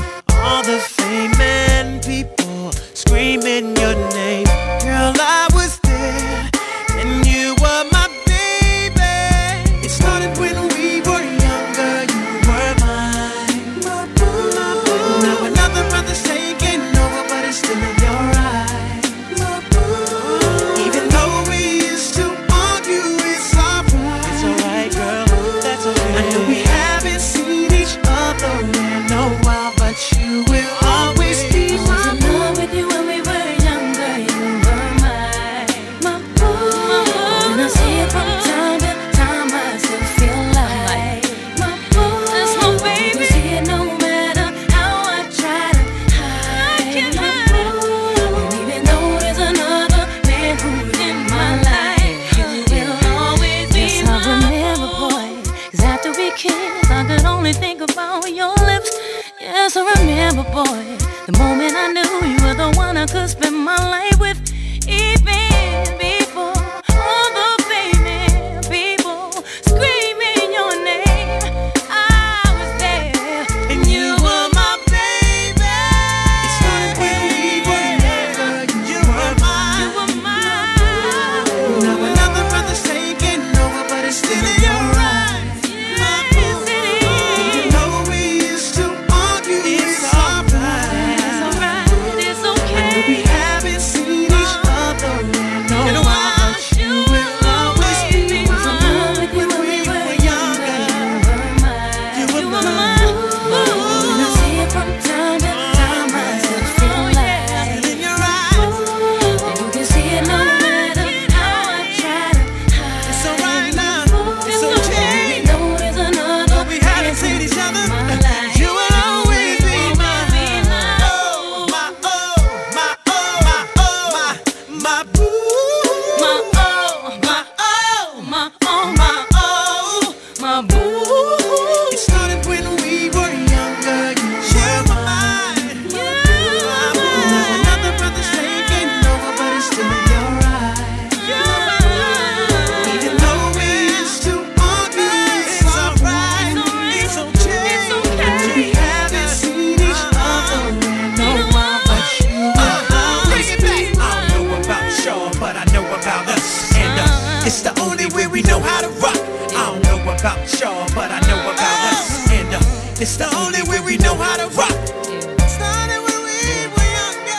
all 0.42 0.62
the 0.62 0.78
fame 0.78 1.32
and 1.40 2.02
people 2.04 2.72
screaming 2.94 3.76
your 3.76 3.94
name. 4.10 4.51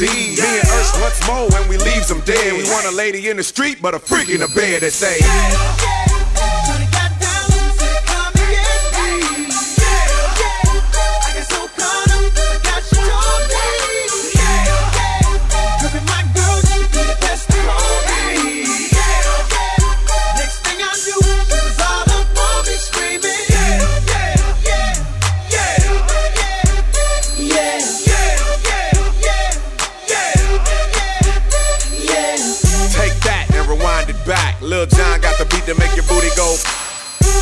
deed. 0.00 0.38
Me 0.40 0.58
and 0.58 0.68
us, 0.80 0.98
once 1.00 1.20
more 1.28 1.46
when 1.50 1.68
we 1.68 1.76
leaves 1.76 2.08
them 2.08 2.20
dead. 2.24 2.54
We 2.54 2.64
want 2.64 2.86
a 2.86 2.90
lady 2.90 3.28
in 3.28 3.36
the 3.36 3.42
street, 3.42 3.78
but 3.82 3.94
a 3.94 3.98
freak 3.98 4.30
in 4.30 4.40
the 4.40 4.48
bed 4.48 4.80
that 4.82 4.92
say. 4.92 5.99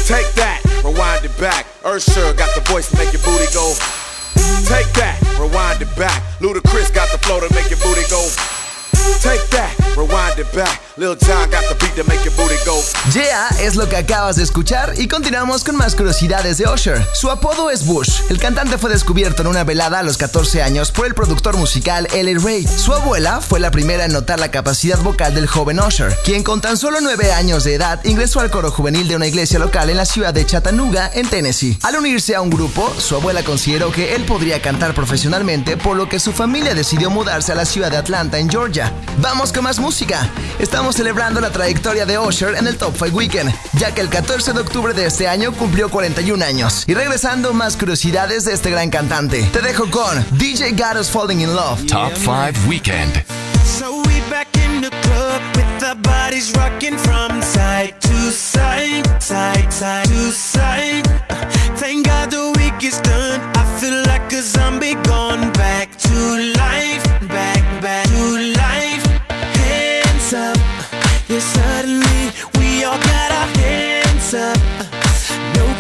Take 0.08 0.32
that, 0.40 0.64
rewind 0.82 1.22
it 1.26 1.36
back. 1.36 1.66
Ursher 1.84 2.32
got 2.32 2.48
the 2.54 2.64
voice 2.72 2.88
to 2.88 2.96
make 2.96 3.12
your 3.12 3.20
booty 3.20 3.44
go. 3.52 3.76
Take 4.64 4.88
that, 4.96 5.20
rewind 5.36 5.82
it 5.82 5.94
back. 6.00 6.24
Ludacris 6.40 6.88
got 6.94 7.12
the 7.12 7.18
flow 7.18 7.44
to 7.44 7.52
make 7.52 7.68
your 7.68 7.78
booty 7.84 8.08
go. 8.08 8.24
Take 9.20 9.44
that, 9.52 9.76
rewind 9.98 10.38
it 10.40 10.48
back. 10.56 10.80
Yeah 13.14 13.48
es 13.60 13.76
lo 13.76 13.88
que 13.88 13.96
acabas 13.96 14.36
de 14.36 14.42
escuchar 14.42 14.94
y 14.96 15.08
continuamos 15.08 15.62
con 15.62 15.76
más 15.76 15.94
curiosidades 15.94 16.58
de 16.58 16.68
Usher. 16.68 17.06
Su 17.14 17.30
apodo 17.30 17.70
es 17.70 17.86
Bush. 17.86 18.22
El 18.30 18.38
cantante 18.38 18.78
fue 18.78 18.90
descubierto 18.90 19.42
en 19.42 19.48
una 19.48 19.64
velada 19.64 20.00
a 20.00 20.02
los 20.02 20.16
14 20.16 20.62
años 20.62 20.90
por 20.90 21.06
el 21.06 21.14
productor 21.14 21.56
musical 21.56 22.08
L.A. 22.12 22.38
Ray. 22.42 22.66
Su 22.66 22.92
abuela 22.92 23.40
fue 23.40 23.60
la 23.60 23.70
primera 23.70 24.04
en 24.04 24.12
notar 24.12 24.40
la 24.40 24.50
capacidad 24.50 24.98
vocal 25.00 25.34
del 25.34 25.46
joven 25.46 25.80
Usher, 25.80 26.16
quien 26.24 26.42
con 26.42 26.60
tan 26.60 26.76
solo 26.76 27.00
9 27.00 27.32
años 27.32 27.64
de 27.64 27.74
edad 27.74 28.04
ingresó 28.04 28.40
al 28.40 28.50
coro 28.50 28.70
juvenil 28.70 29.08
de 29.08 29.16
una 29.16 29.26
iglesia 29.26 29.58
local 29.58 29.90
en 29.90 29.96
la 29.96 30.04
ciudad 30.04 30.34
de 30.34 30.46
Chattanooga, 30.46 31.10
en 31.14 31.28
Tennessee. 31.28 31.78
Al 31.82 31.96
unirse 31.96 32.34
a 32.34 32.40
un 32.40 32.50
grupo, 32.50 32.92
su 32.98 33.14
abuela 33.14 33.42
consideró 33.44 33.92
que 33.92 34.14
él 34.14 34.24
podría 34.24 34.62
cantar 34.62 34.94
profesionalmente, 34.94 35.76
por 35.76 35.96
lo 35.96 36.08
que 36.08 36.20
su 36.20 36.32
familia 36.32 36.74
decidió 36.74 37.10
mudarse 37.10 37.52
a 37.52 37.56
la 37.56 37.64
ciudad 37.64 37.90
de 37.90 37.96
Atlanta, 37.96 38.38
en 38.38 38.50
Georgia. 38.50 38.92
Vamos 39.20 39.52
con 39.52 39.64
más 39.64 39.78
música. 39.78 40.28
Estamos 40.58 40.87
estamos 40.88 40.96
celebrando 41.06 41.40
la 41.42 41.50
trayectoria 41.50 42.06
de 42.06 42.18
Usher 42.18 42.54
en 42.54 42.66
el 42.66 42.78
Top 42.78 42.94
5 42.96 43.14
Weekend, 43.14 43.52
ya 43.74 43.92
que 43.92 44.00
el 44.00 44.08
14 44.08 44.54
de 44.54 44.60
octubre 44.60 44.94
de 44.94 45.04
este 45.04 45.28
año 45.28 45.52
cumplió 45.52 45.90
41 45.90 46.42
años. 46.42 46.84
Y 46.86 46.94
regresando 46.94 47.52
más 47.52 47.76
curiosidades 47.76 48.46
de 48.46 48.54
este 48.54 48.70
gran 48.70 48.88
cantante, 48.88 49.42
te 49.52 49.60
dejo 49.60 49.90
con 49.90 50.24
DJ 50.38 50.72
Got 50.72 50.96
Us 50.98 51.10
Falling 51.10 51.42
in 51.42 51.54
Love. 51.54 51.84
Top 51.86 52.14
5 52.14 52.66
Weekend. 52.66 53.22
So 53.66 53.98
we 53.98 54.20
back 54.30 54.48
in 54.56 54.80
the 54.80 54.88
club 55.02 55.42
with 55.56 55.78
the 55.78 55.94
bodies 56.00 56.54
rocking 56.56 56.96
from 56.96 57.42
side 57.42 57.94
to 58.00 58.30
side, 58.30 59.04
side, 59.20 59.70
side 59.70 60.06
to 60.06 60.32
side. 60.32 61.06
Thank 61.76 62.06
God 62.06 62.30
the 62.30 62.54
week 62.56 62.82
is 62.82 62.98
done. 63.02 63.40
I 63.54 63.64
feel 63.78 64.02
like 64.06 64.32
a 64.32 64.40
zombie 64.40 64.94
gone 65.04 65.52
back 65.52 65.98
to 65.98 66.52
life. 66.54 66.57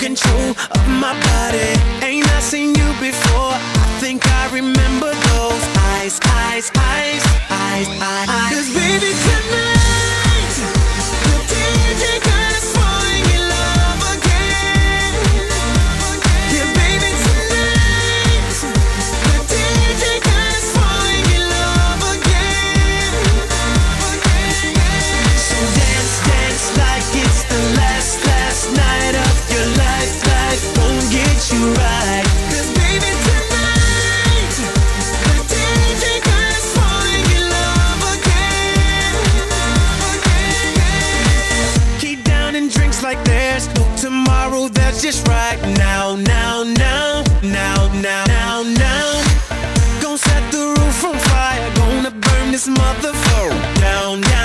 Control 0.08 0.50
of 0.76 0.84
my 1.04 1.12
body. 1.28 1.70
Ain't 2.08 2.26
I 2.36 2.40
seen 2.40 2.70
you 2.80 2.88
before? 2.98 3.52
I 3.84 3.86
think 4.00 4.20
I 4.40 4.44
remember 4.60 5.10
those 5.28 5.64
eyes, 5.92 6.18
eyes, 6.48 6.66
eyes, 6.94 7.24
eyes, 7.50 7.88
eyes. 8.00 8.52
Cause 8.52 8.68
baby 8.72 9.12
tonight, 9.26 9.77
just 45.00 45.26
right. 45.28 45.58
Now, 45.78 46.16
now, 46.16 46.64
now, 46.64 47.22
now, 47.42 47.88
now, 47.94 48.24
now, 48.26 48.62
now. 48.62 49.24
Gonna 50.02 50.18
set 50.18 50.52
the 50.52 50.74
roof 50.76 51.04
on 51.04 51.16
fire. 51.18 51.74
Gonna 51.76 52.10
burn 52.10 52.52
this 52.52 52.68
motherfucker 52.68 53.80
down, 53.80 53.80
down, 53.80 54.20
down, 54.20 54.37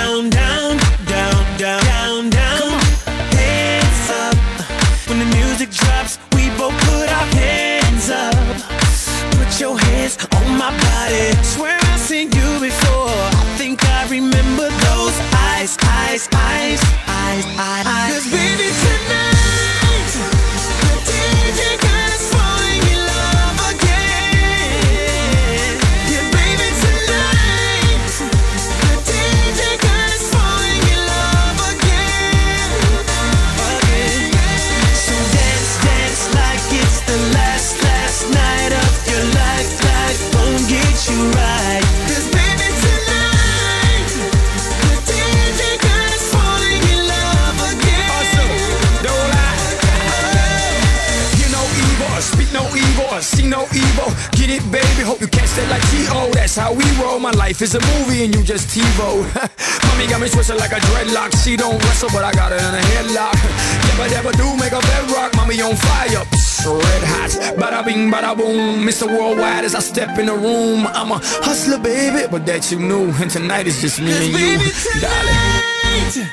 no 53.54 53.62
evil. 53.70 54.10
Get 54.34 54.50
it, 54.50 54.64
baby. 54.74 55.02
Hope 55.06 55.20
you 55.22 55.28
catch 55.30 55.54
that 55.54 55.70
like 55.70 55.84
T.O. 55.94 56.34
That's 56.34 56.56
how 56.58 56.74
we 56.74 56.82
roll. 56.98 57.20
My 57.22 57.30
life 57.30 57.62
is 57.62 57.74
a 57.78 57.82
movie 57.94 58.24
and 58.26 58.34
you 58.34 58.42
just 58.42 58.66
TiVo. 58.74 59.22
Mommy 59.86 60.10
got 60.10 60.20
me 60.20 60.28
twisted 60.28 60.58
like 60.58 60.72
a 60.74 60.80
dreadlock. 60.90 61.30
She 61.44 61.56
don't 61.56 61.78
wrestle, 61.86 62.10
but 62.10 62.24
I 62.24 62.32
got 62.34 62.50
her 62.50 62.58
in 62.58 62.74
a 62.74 62.84
headlock. 62.92 63.38
Never, 63.94 64.10
never 64.10 64.32
do 64.34 64.46
make 64.58 64.72
a 64.74 64.80
bedrock. 64.90 65.30
Mommy 65.36 65.62
on 65.62 65.76
fire. 65.76 66.24
Psst, 66.34 66.66
red 66.66 67.02
hot. 67.14 67.30
Bada 67.60 67.84
bing, 67.84 68.10
bada 68.10 68.36
boom. 68.36 68.82
Mr. 68.84 69.06
Worldwide 69.06 69.64
as 69.64 69.74
I 69.76 69.80
step 69.80 70.18
in 70.18 70.26
the 70.26 70.34
room. 70.34 70.86
I'm 70.88 71.12
a 71.12 71.20
hustler, 71.46 71.78
baby, 71.78 72.26
but 72.28 72.44
that 72.46 72.72
you 72.72 72.78
knew. 72.80 73.06
And 73.22 73.30
tonight 73.30 73.66
is 73.68 73.80
just 73.80 74.00
me 74.00 74.10
and 74.10 74.34
you, 74.34 74.58
darling. 74.98 76.26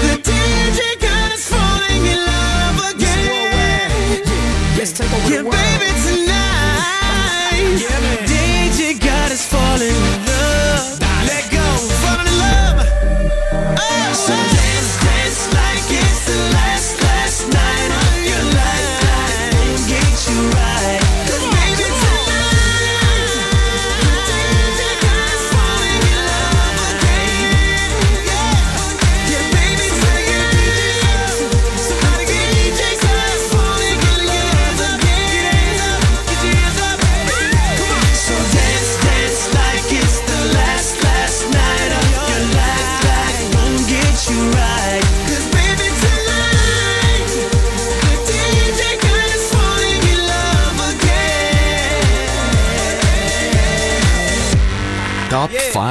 the 0.00 0.14
DJ 0.24 0.80
got 1.04 1.32
us 1.36 1.44
falling 1.52 2.04
in 2.12 2.18
love 2.32 2.94
again. 2.96 4.22
Yes, 4.78 4.92
take 4.96 5.12
over 5.12 5.28
Yeah, 5.28 5.42
the 5.42 5.44
world. 5.44 5.52
baby, 5.52 5.90
tonight, 6.00 6.21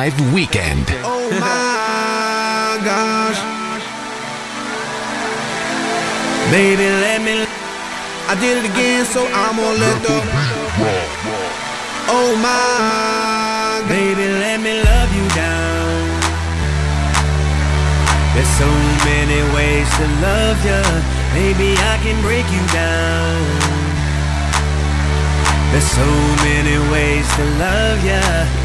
5 0.02 0.34
Weekend. 0.34 0.88
Oh 1.06 1.30
my 1.30 2.82
gosh. 2.82 3.38
Baby, 6.50 6.90
let 7.06 7.22
me. 7.22 7.46
I 8.26 8.34
did 8.42 8.58
it 8.58 8.66
again, 8.66 9.06
so 9.06 9.22
I'm 9.30 9.58
gonna 9.62 9.78
let 9.78 10.02
the. 10.02 10.18
Oh 12.10 12.34
my. 12.42 13.86
Baby, 13.94 14.26
let 14.42 14.58
me 14.66 14.82
love 14.82 15.12
you 15.14 15.28
down. 15.38 16.02
There's 18.34 18.54
so 18.58 18.72
many 19.06 19.40
ways 19.54 19.86
to 20.02 20.06
love 20.26 20.58
you. 20.66 20.82
Maybe 21.38 21.78
I 21.78 22.02
can 22.02 22.18
break 22.26 22.50
you 22.50 22.64
down. 22.74 23.38
There's 25.70 25.86
so 25.86 26.10
many 26.42 26.76
ways 26.90 26.90
to 27.36 27.44
love 27.63 28.00
ya. 28.06 28.22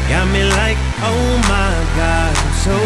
Got 0.09 0.27
me 0.33 0.43
like, 0.43 0.77
oh 1.03 1.25
my 1.47 1.73
God, 1.99 2.33
I'm 2.35 2.53
so 2.65 2.77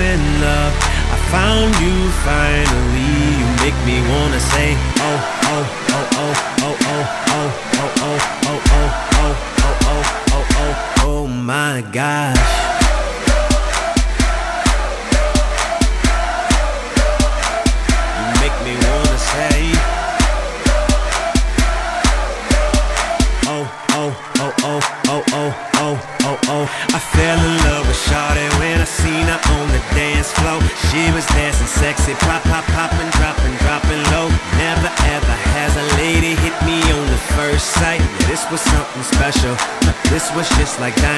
in 0.00 0.22
love. 0.40 0.72
I 1.14 1.16
found 1.34 1.70
you 1.84 1.96
finally. 2.24 3.12
You 3.40 3.46
make 3.62 3.78
me 3.88 3.96
wanna 4.10 4.40
say, 4.40 4.76
oh, 4.98 5.18
oh, 5.52 5.66
oh, 5.94 6.06
oh, 6.18 6.34
oh, 6.60 6.76
oh, 6.88 7.08
oh, 7.28 7.48
oh, 7.74 7.88
oh, 8.00 8.18
oh, 8.44 8.46
oh, 8.46 8.60
oh, 8.84 8.96
oh, 9.18 9.34
oh, 9.86 10.04
oh, 10.32 10.44
oh, 10.60 11.04
oh 11.04 11.26
my 11.26 11.82
gosh. 11.92 12.67
like 40.80 40.94
that. 40.96 41.17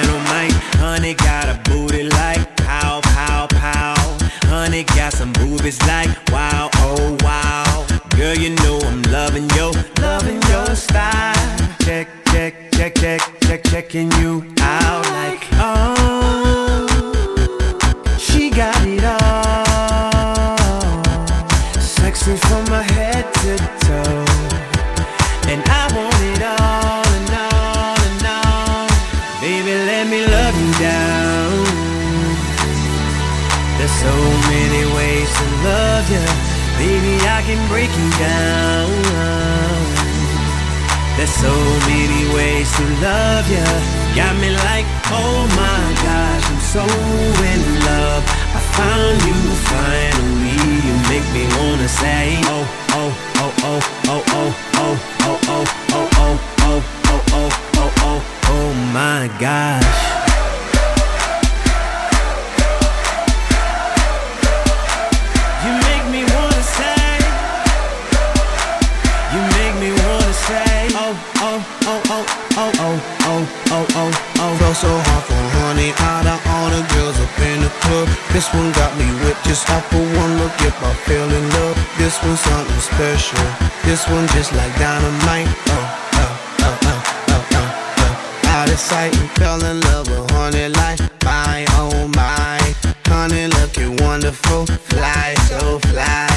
One's 82.23 82.39
something 82.39 82.79
special. 82.79 83.39
This 83.83 84.07
one 84.07 84.27
just 84.29 84.53
like 84.53 84.73
dynamite. 84.77 85.47
Oh, 85.47 85.73
oh, 86.13 86.39
oh, 86.59 86.79
oh, 86.83 87.03
oh, 87.29 87.45
oh, 87.57 88.45
oh. 88.45 88.49
Out 88.49 88.69
of 88.69 88.79
sight 88.79 89.15
and 89.17 89.29
fell 89.31 89.63
in 89.63 89.79
love 89.81 90.09
with 90.09 90.29
honey 90.31 90.69
like 90.69 90.99
my, 91.23 91.65
oh 91.71 92.07
my. 92.15 92.59
Honey 93.07 93.47
looking 93.47 93.95
wonderful, 93.97 94.65
fly 94.65 95.33
so 95.49 95.79
fly. 95.79 96.27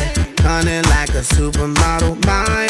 Honey 0.41 0.81
like 0.91 1.11
a 1.11 1.23
supermodel, 1.23 2.25
my. 2.27 2.64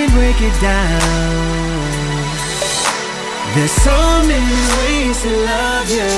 Can 0.00 0.10
break 0.16 0.40
it 0.40 0.56
down. 0.60 1.00
There's 3.54 3.72
so 3.84 3.98
many 4.24 4.58
ways 4.80 5.16
to 5.22 5.30
love 5.52 5.90
you. 5.90 6.08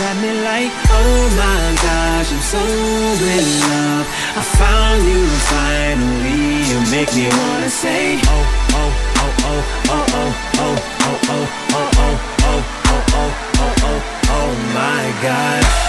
Got 0.00 0.16
me 0.22 0.32
like, 0.42 0.72
oh 0.90 1.20
my 1.38 1.62
gosh, 1.86 2.32
I'm 2.34 2.42
so 2.54 2.58
in 2.58 3.46
love. 3.70 4.06
I 4.34 4.42
found 4.58 5.00
you 5.06 5.22
finally. 5.54 6.66
You 6.68 6.78
make 6.90 7.10
me 7.14 7.28
wanna 7.28 7.70
say, 7.70 8.18
oh, 8.26 8.44
oh, 8.80 8.90
oh, 9.22 9.32
oh, 9.44 9.64
oh, 9.78 10.16
oh, 10.18 10.58
oh, 10.58 10.76
oh, 10.88 11.46
oh, 11.68 11.76
oh, 11.76 11.94
oh, 11.94 12.24
oh, 12.42 12.62
oh, 12.82 13.00
oh, 13.14 13.30
oh, 13.58 13.74
oh, 13.88 13.98
oh 14.38 14.50
my 14.74 15.04
gosh. 15.22 15.87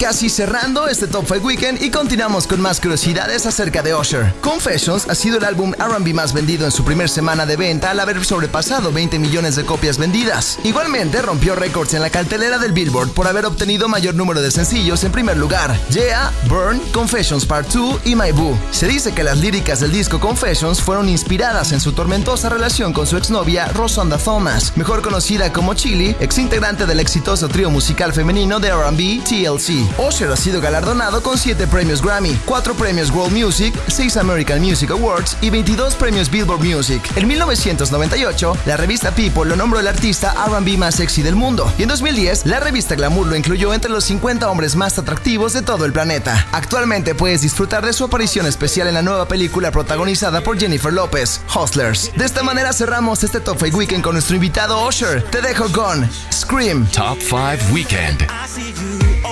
Casi 0.00 0.30
cerrando 0.30 0.88
este 0.88 1.06
Top 1.06 1.26
5 1.28 1.46
Weekend 1.46 1.80
y 1.80 1.90
continuamos 1.90 2.48
con 2.48 2.60
más 2.60 2.80
curiosidades 2.80 3.46
acerca 3.46 3.82
de 3.82 3.94
Usher. 3.94 4.34
Confessions 4.40 5.08
ha 5.08 5.14
sido 5.14 5.38
el 5.38 5.44
álbum 5.44 5.72
RB 5.78 6.12
más 6.12 6.32
vendido 6.32 6.64
en 6.64 6.72
su 6.72 6.84
primer 6.84 7.08
semana 7.08 7.46
de 7.46 7.56
venta 7.56 7.92
al 7.92 8.00
haber 8.00 8.24
sobrepasado 8.24 8.90
20 8.90 9.20
millones 9.20 9.54
de 9.54 9.64
copias 9.64 9.96
vendidas. 9.96 10.58
Igualmente 10.64 11.22
rompió 11.22 11.54
récords 11.54 11.94
en 11.94 12.02
la 12.02 12.10
cartelera 12.10 12.58
del 12.58 12.72
Billboard 12.72 13.10
por 13.10 13.28
haber 13.28 13.46
obtenido 13.46 13.88
mayor 13.88 14.16
número 14.16 14.42
de 14.42 14.50
sencillos 14.50 15.04
en 15.04 15.12
primer 15.12 15.36
lugar. 15.36 15.78
Yeah, 15.90 16.32
Burn, 16.48 16.80
Confessions 16.92 17.46
Part 17.46 17.68
2 17.72 18.00
y 18.06 18.16
My 18.16 18.32
Boo. 18.32 18.58
Se 18.72 18.88
dice 18.88 19.12
que 19.12 19.22
las 19.22 19.38
líricas 19.38 19.78
del 19.78 19.92
disco 19.92 20.18
Confessions 20.18 20.82
fueron 20.82 21.08
inspiradas 21.08 21.70
en 21.70 21.78
su 21.78 21.92
tormentosa 21.92 22.48
relación 22.48 22.92
con 22.92 23.06
su 23.06 23.16
exnovia 23.16 23.66
Rosanda 23.66 24.18
Thomas, 24.18 24.76
mejor 24.76 25.00
conocida 25.00 25.52
como 25.52 25.74
Chili, 25.74 26.16
ex 26.18 26.38
integrante 26.38 26.86
del 26.86 26.98
exitoso 26.98 27.46
trío 27.48 27.70
musical 27.70 28.12
femenino 28.12 28.58
de 28.58 28.68
R&B 28.68 29.22
TLC. 29.44 29.98
Usher 29.98 30.30
ha 30.30 30.36
sido 30.36 30.60
galardonado 30.60 31.22
con 31.22 31.36
7 31.36 31.66
premios 31.66 32.02
Grammy, 32.02 32.34
4 32.44 32.74
premios 32.74 33.10
World 33.10 33.36
Music, 33.36 33.74
6 33.88 34.16
American 34.16 34.60
Music 34.60 34.90
Awards 34.90 35.36
y 35.40 35.50
22 35.50 35.94
premios 35.94 36.30
Billboard 36.30 36.60
Music. 36.64 37.02
En 37.16 37.26
1998, 37.28 38.56
la 38.66 38.76
revista 38.76 39.10
People 39.10 39.44
lo 39.44 39.56
nombró 39.56 39.80
el 39.80 39.88
artista 39.88 40.34
R&B 40.46 40.78
más 40.78 40.96
sexy 40.96 41.22
del 41.22 41.36
mundo 41.36 41.70
y 41.78 41.82
en 41.82 41.88
2010, 41.88 42.46
la 42.46 42.60
revista 42.60 42.94
Glamour 42.94 43.26
lo 43.26 43.36
incluyó 43.36 43.74
entre 43.74 43.90
los 43.90 44.04
50 44.04 44.48
hombres 44.48 44.76
más 44.76 44.98
atractivos 44.98 45.52
de 45.52 45.62
todo 45.62 45.84
el 45.84 45.92
planeta. 45.92 46.46
Actualmente 46.52 47.14
puedes 47.14 47.42
disfrutar 47.42 47.84
de 47.84 47.92
su 47.92 48.04
aparición 48.04 48.46
especial 48.46 48.88
en 48.88 48.94
la 48.94 49.02
nueva 49.02 49.28
película 49.28 49.70
protagonizada 49.70 50.40
por 50.40 50.58
Jennifer 50.58 50.92
Lopez, 50.92 51.40
Hustlers. 51.54 52.10
De 52.16 52.24
esta 52.24 52.42
manera 52.42 52.72
cerramos 52.72 53.24
este 53.24 53.40
Top 53.40 53.58
5 53.62 53.76
Weekend 53.76 54.02
con 54.02 54.14
nuestro 54.14 54.36
invitado 54.36 54.86
Usher. 54.86 55.22
Te 55.24 55.42
dejo 55.42 55.70
con 55.70 56.08
Scream. 56.32 56.86
Top 56.92 57.18
5 57.20 57.72
Weekend. 57.72 58.26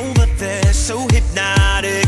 Over 0.03 0.27
there, 0.37 0.73
so 0.73 1.07
hypnotic. 1.15 2.07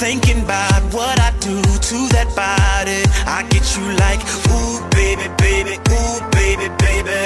Thinking 0.00 0.40
about 0.44 0.82
what 0.94 1.20
I 1.20 1.30
do 1.40 1.60
to 1.60 1.98
that 2.16 2.28
body. 2.34 3.04
I 3.26 3.44
get 3.52 3.64
you 3.76 3.84
like, 4.00 4.20
ooh, 4.48 4.80
baby, 4.96 5.28
baby, 5.36 5.76
ooh, 5.92 6.18
baby, 6.32 6.72
baby. 6.80 7.20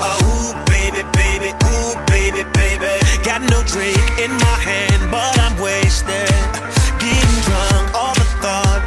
Uh, 0.00 0.16
ooh, 0.24 0.56
baby, 0.72 1.02
baby, 1.12 1.50
ooh, 1.52 1.92
baby, 2.08 2.42
baby. 2.56 2.92
Got 3.22 3.42
no 3.52 3.60
drink 3.68 4.00
in 4.16 4.32
my 4.32 4.56
hand, 4.64 5.10
but 5.10 5.36
I'm 5.44 5.60
wasted. 5.60 6.32
Getting 6.96 7.38
drunk, 7.44 7.84
all 7.92 8.14
the 8.14 8.28
thought 8.40 8.77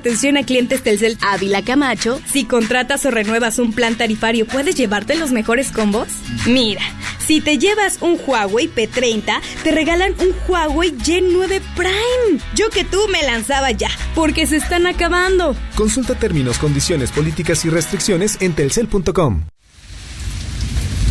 atención 0.00 0.38
a 0.38 0.44
clientes 0.44 0.82
Telcel 0.82 1.18
Ávila 1.20 1.62
Camacho, 1.62 2.20
si 2.26 2.44
contratas 2.44 3.04
o 3.04 3.10
renuevas 3.10 3.58
un 3.58 3.72
plan 3.72 3.96
tarifario, 3.96 4.46
puedes 4.46 4.74
llevarte 4.74 5.14
los 5.14 5.30
mejores 5.30 5.70
combos? 5.70 6.08
Mira, 6.46 6.80
si 7.26 7.42
te 7.42 7.58
llevas 7.58 7.98
un 8.00 8.18
Huawei 8.26 8.68
P30, 8.74 9.40
te 9.62 9.70
regalan 9.70 10.14
un 10.18 10.34
Huawei 10.48 10.96
Y9 10.96 11.60
Prime. 11.76 12.40
Yo 12.54 12.70
que 12.70 12.84
tú 12.84 12.98
me 13.12 13.22
lanzaba 13.22 13.70
ya, 13.72 13.90
porque 14.14 14.46
se 14.46 14.56
están 14.56 14.86
acabando. 14.86 15.54
Consulta 15.76 16.14
términos, 16.14 16.58
condiciones, 16.58 17.10
políticas 17.12 17.64
y 17.66 17.70
restricciones 17.70 18.38
en 18.40 18.54
telcel.com. 18.54 19.42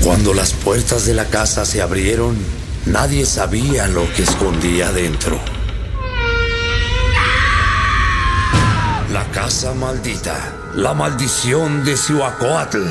Cuando 0.04 0.34
las 0.34 0.54
puertas 0.54 1.06
de 1.06 1.14
la 1.14 1.26
casa 1.26 1.64
se 1.64 1.82
abrieron, 1.82 2.36
nadie 2.88 3.26
sabía 3.26 3.88
lo 3.88 4.12
que 4.14 4.24
escondía 4.24 4.92
dentro. 4.92 5.40
La 9.20 9.26
casa 9.32 9.74
maldita, 9.74 10.56
la 10.76 10.94
maldición 10.94 11.84
de 11.84 11.98
Cihuacóatl. 11.98 12.86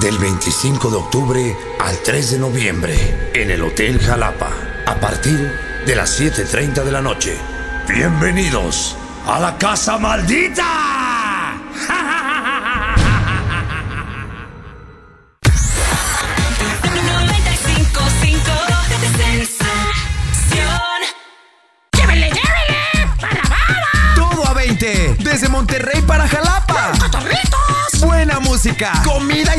Del 0.00 0.18
25 0.18 0.90
de 0.90 0.96
octubre 0.96 1.56
al 1.78 1.96
3 2.02 2.32
de 2.32 2.38
noviembre, 2.40 3.30
en 3.32 3.48
el 3.48 3.62
Hotel 3.62 4.00
Jalapa, 4.00 4.50
a 4.86 4.96
partir 4.96 5.52
de 5.86 5.94
las 5.94 6.20
7.30 6.20 6.82
de 6.82 6.90
la 6.90 7.00
noche. 7.00 7.38
Bienvenidos 7.86 8.96
a 9.24 9.38
la 9.38 9.56
casa 9.56 9.98
maldita. 9.98 10.91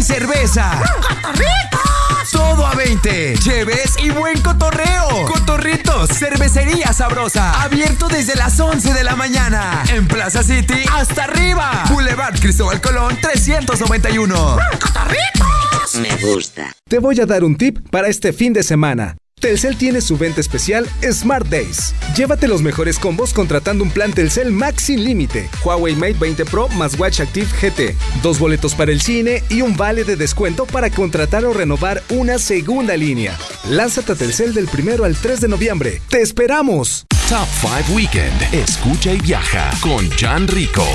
Y 0.04 0.06
cerveza. 0.06 0.82
¡Cotorritos! 1.02 2.32
Todo 2.32 2.66
a 2.66 2.76
20. 2.76 3.36
Cheves 3.40 3.96
y 4.04 4.10
buen 4.10 4.42
cotorreo. 4.42 5.26
Cotorritos, 5.26 6.10
cervecería 6.10 6.92
sabrosa. 6.94 7.62
Abierto 7.62 8.08
desde 8.08 8.36
las 8.36 8.60
11 8.60 8.94
de 8.94 9.04
la 9.04 9.16
mañana. 9.16 9.84
En 9.90 10.08
Plaza 10.08 10.44
City 10.44 10.84
hasta 10.92 11.26
arriba. 11.26 11.84
Boulevard 11.90 12.40
Cristóbal 12.40 12.82
Colón 12.82 13.18
391. 13.22 14.58
¡Cotorritos! 14.80 15.96
Me 16.02 16.16
gusta. 16.18 16.74
Te 16.88 17.00
voy 17.00 17.20
a 17.22 17.26
dar 17.26 17.44
un 17.44 17.56
tip 17.56 17.90
para 17.90 18.08
este 18.08 18.34
fin 18.34 18.52
de 18.54 18.64
semana. 18.64 19.16
Telcel 19.44 19.76
tiene 19.76 20.00
su 20.00 20.18
venta 20.18 20.40
especial 20.40 20.88
Smart 21.12 21.46
Days. 21.50 21.94
Llévate 22.16 22.48
los 22.48 22.62
mejores 22.62 22.98
combos 22.98 23.34
contratando 23.34 23.84
un 23.84 23.92
plan 23.92 24.14
Telcel 24.14 24.54
Max 24.54 24.84
sin 24.84 25.04
límite, 25.04 25.50
Huawei 25.66 25.98
Mate 25.98 26.16
20 26.18 26.46
Pro 26.46 26.70
más 26.70 26.98
Watch 26.98 27.20
Active 27.20 27.48
GT, 27.62 27.94
dos 28.22 28.40
boletos 28.40 28.74
para 28.74 28.94
el 28.94 29.02
cine 29.02 29.44
y 29.50 29.62
un 29.62 29.76
vale 29.76 30.06
de 30.06 30.16
descuento 30.16 30.66
para 30.66 30.90
contratar 30.90 31.44
o 31.44 31.52
renovar 31.52 32.02
una 32.08 32.40
segunda 32.40 32.96
línea. 32.96 33.38
Lánzate 33.70 34.14
a 34.14 34.16
Telcel 34.16 34.54
del 34.54 34.70
primero 34.70 35.04
al 35.04 35.18
3 35.18 35.42
de 35.42 35.50
noviembre. 35.50 36.02
¡Te 36.08 36.22
esperamos! 36.22 37.06
Top 37.28 37.48
5 37.60 37.94
Weekend. 37.94 38.54
Escucha 38.54 39.12
y 39.12 39.20
viaja 39.20 39.72
con 39.82 40.10
Jan 40.12 40.48
Rico. 40.48 40.86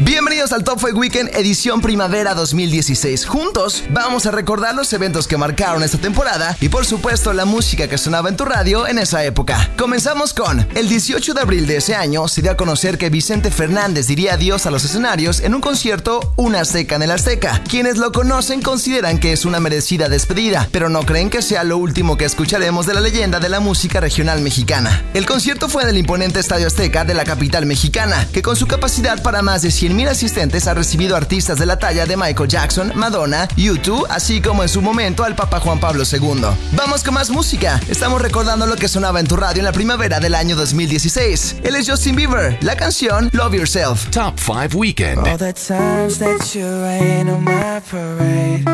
Bienvenidos 0.00 0.52
al 0.52 0.64
Top 0.64 0.80
5 0.80 0.98
Weekend 0.98 1.30
edición 1.36 1.80
primavera 1.80 2.34
2016. 2.34 3.26
Juntos 3.26 3.84
vamos 3.90 4.26
a 4.26 4.32
recordar 4.32 4.74
los 4.74 4.92
eventos 4.92 5.28
que 5.28 5.36
marcaron 5.36 5.84
esta 5.84 5.98
temporada 5.98 6.56
y 6.60 6.68
por 6.68 6.84
supuesto 6.84 7.32
la 7.32 7.44
música 7.44 7.86
que 7.86 7.96
sonaba 7.96 8.28
en 8.28 8.36
tu 8.36 8.44
radio 8.44 8.88
en 8.88 8.98
esa 8.98 9.24
época. 9.24 9.70
Comenzamos 9.78 10.34
con 10.34 10.66
el 10.74 10.88
18 10.88 11.34
de 11.34 11.40
abril 11.40 11.68
de 11.68 11.76
ese 11.76 11.94
año 11.94 12.26
se 12.26 12.42
dio 12.42 12.50
a 12.50 12.56
conocer 12.56 12.98
que 12.98 13.08
Vicente 13.08 13.52
Fernández 13.52 14.08
diría 14.08 14.34
adiós 14.34 14.66
a 14.66 14.72
los 14.72 14.84
escenarios 14.84 15.38
en 15.38 15.54
un 15.54 15.60
concierto 15.60 16.32
Una 16.34 16.64
Seca 16.64 16.96
en 16.96 17.04
el 17.04 17.12
Azteca. 17.12 17.62
Quienes 17.70 17.96
lo 17.96 18.10
conocen 18.10 18.62
consideran 18.62 19.18
que 19.18 19.32
es 19.32 19.44
una 19.44 19.60
merecida 19.60 20.08
despedida, 20.08 20.68
pero 20.72 20.88
no 20.88 21.06
creen 21.06 21.30
que 21.30 21.40
sea 21.40 21.62
lo 21.62 21.78
último 21.78 22.16
que 22.16 22.24
escucharemos 22.24 22.86
de 22.86 22.94
la 22.94 23.00
leyenda 23.00 23.38
de 23.38 23.48
la 23.48 23.60
música 23.60 24.00
regional 24.00 24.40
mexicana. 24.40 25.04
El 25.14 25.24
concierto 25.24 25.68
fue 25.68 25.84
en 25.84 25.90
el 25.90 25.98
imponente 25.98 26.40
Estadio 26.40 26.66
Azteca 26.66 27.04
de 27.04 27.14
la 27.14 27.24
capital 27.24 27.64
mexicana, 27.64 28.26
que 28.32 28.42
con 28.42 28.56
su 28.56 28.66
capacidad 28.66 29.22
para 29.22 29.40
más 29.40 29.62
de 29.62 29.70
100.000 29.84 30.08
asistentes 30.08 30.66
ha 30.66 30.72
recibido 30.72 31.14
artistas 31.14 31.58
de 31.58 31.66
la 31.66 31.78
talla 31.78 32.06
de 32.06 32.16
Michael 32.16 32.48
Jackson, 32.48 32.92
Madonna, 32.94 33.46
U2, 33.48 34.06
así 34.08 34.40
como 34.40 34.62
en 34.62 34.70
su 34.70 34.80
momento 34.80 35.24
al 35.24 35.36
Papa 35.36 35.60
Juan 35.60 35.78
Pablo 35.78 36.04
II. 36.10 36.46
Vamos 36.72 37.04
con 37.04 37.12
más 37.12 37.28
música. 37.28 37.78
Estamos 37.90 38.22
recordando 38.22 38.64
lo 38.64 38.76
que 38.76 38.88
sonaba 38.88 39.20
en 39.20 39.26
tu 39.26 39.36
radio 39.36 39.60
en 39.60 39.66
la 39.66 39.72
primavera 39.72 40.20
del 40.20 40.34
año 40.34 40.56
2016. 40.56 41.56
Él 41.64 41.76
es 41.76 41.86
Justin 41.86 42.16
Bieber, 42.16 42.56
la 42.62 42.76
canción 42.76 43.28
Love 43.34 43.56
Yourself. 43.56 44.08
Top 44.10 44.38
5 44.38 44.74
Weekend. 44.74 45.18
All 45.18 45.36
the 45.36 45.52
times 45.52 46.18
that 46.18 46.54
you 46.54 46.64
rain 46.64 47.28
on 47.28 47.44
my 47.44 47.82
parade 47.90 48.64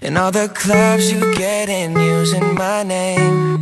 And 0.00 0.16
all 0.16 0.32
the 0.32 0.48
clubs 0.48 1.12
you 1.12 1.20
get 1.34 1.68
in 1.68 1.92
using 1.92 2.54
my 2.54 2.82
name 2.84 3.58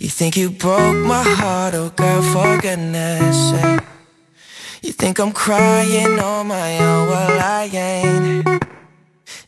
You 0.00 0.08
think 0.08 0.36
you 0.36 0.50
broke 0.50 0.96
my 0.96 1.22
heart, 1.22 1.74
oh 1.74 1.92
girl, 1.94 2.22
for 2.22 2.60
goodness 2.60 3.50
sake 3.50 3.91
You 4.82 4.90
think 4.90 5.20
I'm 5.20 5.30
crying 5.30 6.18
on 6.18 6.48
my 6.48 6.78
own, 6.78 7.08
well 7.08 7.40
I 7.40 7.70
ain't. 7.72 8.64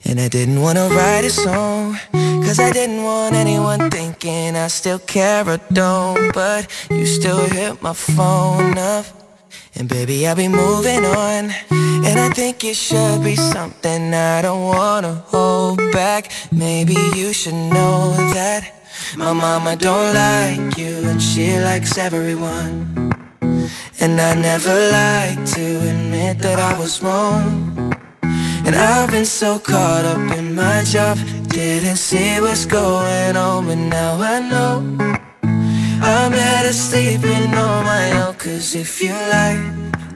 And 0.05 0.21
I 0.21 0.29
didn't 0.29 0.61
wanna 0.61 0.89
write 0.89 1.25
a 1.25 1.31
song 1.31 1.99
Cause 2.45 2.61
I 2.61 2.71
didn't 2.71 3.03
want 3.03 3.35
anyone 3.35 3.91
thinking 3.91 4.55
I 4.55 4.69
still 4.69 5.01
care 5.01 5.49
or 5.49 5.59
don't. 5.73 6.33
But 6.33 6.71
you 6.89 7.05
still 7.05 7.45
hit 7.49 7.83
my 7.83 7.95
phone 7.95 8.79
up. 8.79 9.07
And 9.75 9.89
baby, 9.89 10.25
I'll 10.29 10.37
be 10.37 10.47
moving 10.47 11.05
on. 11.05 11.51
And 11.71 12.21
I 12.21 12.29
think 12.31 12.63
it 12.63 12.77
should 12.77 13.25
be 13.25 13.35
something 13.35 14.15
I 14.15 14.41
don't 14.41 14.63
wanna 14.63 15.15
hold 15.15 15.79
back. 15.91 16.31
Maybe 16.53 16.95
you 17.17 17.33
should 17.33 17.55
know 17.55 18.15
that 18.35 18.71
My 19.17 19.33
mama 19.33 19.75
don't 19.75 20.15
like 20.15 20.79
you 20.79 21.09
and 21.09 21.21
she 21.21 21.59
likes 21.59 21.99
everyone 21.99 23.24
And 24.05 24.21
I 24.21 24.35
never 24.35 24.77
like 24.93 25.47
to 25.55 25.65
admit 25.89 26.39
that 26.41 26.59
I 26.59 26.79
was 26.79 27.03
wrong. 27.03 27.73
And 28.67 28.77
I've 28.77 29.11
been 29.11 29.25
so 29.25 29.59
caught 29.59 30.05
up 30.05 30.37
in 30.37 30.55
my 30.55 30.85
job 30.85 31.17
Didn't 31.49 31.97
see 31.97 32.39
what's 32.39 32.67
going 32.67 33.35
on 33.35 33.65
But 33.67 33.77
now 33.77 34.21
I 34.21 34.41
know. 34.41 34.75
I'm 36.03 36.33
better 36.33 36.75
sleeping 36.75 37.55
on 37.55 37.85
my 37.87 38.27
own 38.27 38.35
Cause 38.35 38.75
if 38.75 39.01
you 39.01 39.15
like 39.39 39.65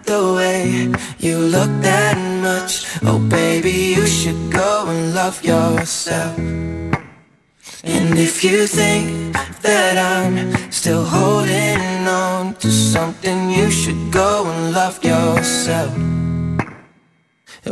the 0.04 0.34
way 0.36 0.92
you 1.18 1.38
look 1.38 1.70
that 1.80 2.18
much 2.42 2.84
Oh 3.04 3.18
baby 3.18 3.94
you 3.96 4.06
should 4.06 4.52
go 4.52 4.84
and 4.88 5.14
love 5.14 5.42
yourself 5.42 6.36
And 7.84 8.18
if 8.18 8.42
you 8.44 8.66
think 8.66 9.32
that 9.62 9.96
I'm 9.96 10.72
still 10.72 11.04
holding 11.04 12.06
on 12.06 12.54
to 12.56 12.70
something 12.70 13.50
You 13.50 13.70
should 13.70 14.12
go 14.12 14.46
and 14.46 14.72
love 14.72 15.02
yourself. 15.04 15.94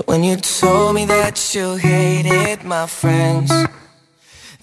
When 0.07 0.25
you 0.25 0.37
told 0.37 0.95
me 0.95 1.05
that 1.07 1.55
you 1.55 1.77
hated 1.77 2.65
my 2.65 2.87
friends 2.87 3.51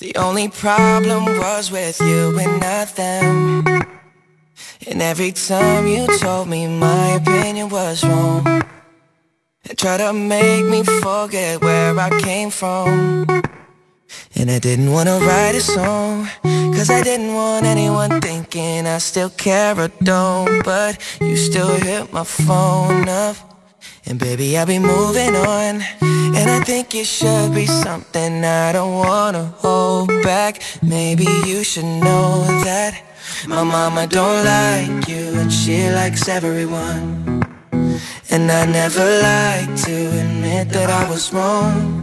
the 0.03 0.15
only 0.17 0.49
problem 0.49 1.23
was 1.23 1.71
with 1.71 2.01
you 2.01 2.37
and 2.37 2.59
not 2.59 2.93
them. 2.97 3.63
And 4.85 5.01
every 5.01 5.31
time 5.31 5.87
you 5.87 6.05
told 6.17 6.49
me 6.49 6.67
my 6.67 7.11
opinion 7.11 7.69
was 7.69 8.03
wrong 8.03 8.45
And 9.63 9.77
tried 9.77 9.99
to 9.99 10.11
make 10.11 10.65
me 10.65 10.83
forget 10.83 11.61
where 11.61 11.97
I 11.97 12.09
came 12.19 12.49
from 12.49 13.25
And 14.35 14.49
I 14.49 14.59
didn't 14.59 14.91
wanna 14.91 15.19
write 15.19 15.55
a 15.55 15.61
song 15.61 16.27
Cause 16.73 16.89
I 16.89 17.01
didn't 17.01 17.33
want 17.33 17.65
anyone 17.65 18.19
thinking 18.19 18.87
I 18.87 18.97
still 18.97 19.29
care 19.29 19.79
or 19.79 19.89
don't. 20.03 20.63
But 20.63 20.99
you 21.21 21.37
still 21.37 21.75
hit 21.75 22.11
my 22.11 22.23
phone 22.23 23.07
up. 23.07 23.35
And 24.05 24.19
baby, 24.19 24.57
I'll 24.57 24.65
be 24.65 24.79
moving 24.79 25.35
on. 25.35 25.81
And 26.01 26.49
I 26.49 26.59
think 26.63 26.93
it 26.95 27.05
should 27.05 27.53
be 27.53 27.65
something 27.67 28.43
I 28.43 28.71
don't 28.71 28.95
wanna 28.95 29.45
hold 29.57 30.09
back. 30.23 30.61
Maybe 30.81 31.27
you 31.45 31.63
should 31.63 31.85
know 31.85 32.43
that 32.63 33.01
My 33.47 33.63
mama 33.63 34.07
don't 34.07 34.45
like 34.45 35.07
you 35.07 35.39
and 35.39 35.51
she 35.51 35.89
likes 35.89 36.27
everyone. 36.29 37.43
And 38.29 38.51
I 38.51 38.65
never 38.65 39.05
like 39.21 39.75
to 39.83 39.95
admit 40.21 40.69
that 40.69 40.89
I 40.89 41.09
was 41.09 41.33
wrong 41.33 42.02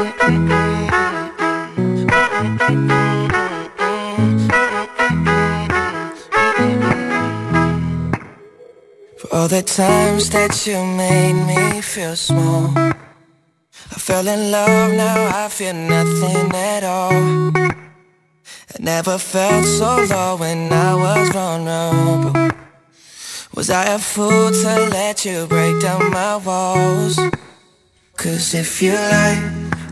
For 0.00 0.06
all 9.30 9.48
the 9.48 9.62
times 9.62 10.30
that 10.30 10.66
you 10.66 10.82
made 10.96 11.34
me 11.44 11.82
feel 11.82 12.16
small. 12.16 12.72
I 12.74 13.98
fell 13.98 14.26
in 14.26 14.50
love, 14.50 14.94
now 14.94 15.44
I 15.44 15.50
feel 15.50 15.74
nothing 15.74 16.50
at 16.54 16.82
all. 16.82 17.52
I 17.60 18.76
never 18.78 19.18
felt 19.18 19.66
so 19.66 20.06
low 20.08 20.36
when 20.36 20.72
I 20.72 20.94
was 20.94 21.28
vulnerable. 21.28 22.56
Was 23.54 23.68
I 23.68 23.84
a 23.84 23.98
fool 23.98 24.50
to 24.50 24.88
let 24.90 25.26
you 25.26 25.46
break 25.46 25.78
down 25.82 26.10
my 26.10 26.38
walls? 26.38 27.18
Cause 28.16 28.54
if 28.54 28.80
you 28.80 28.94
like 28.94 29.69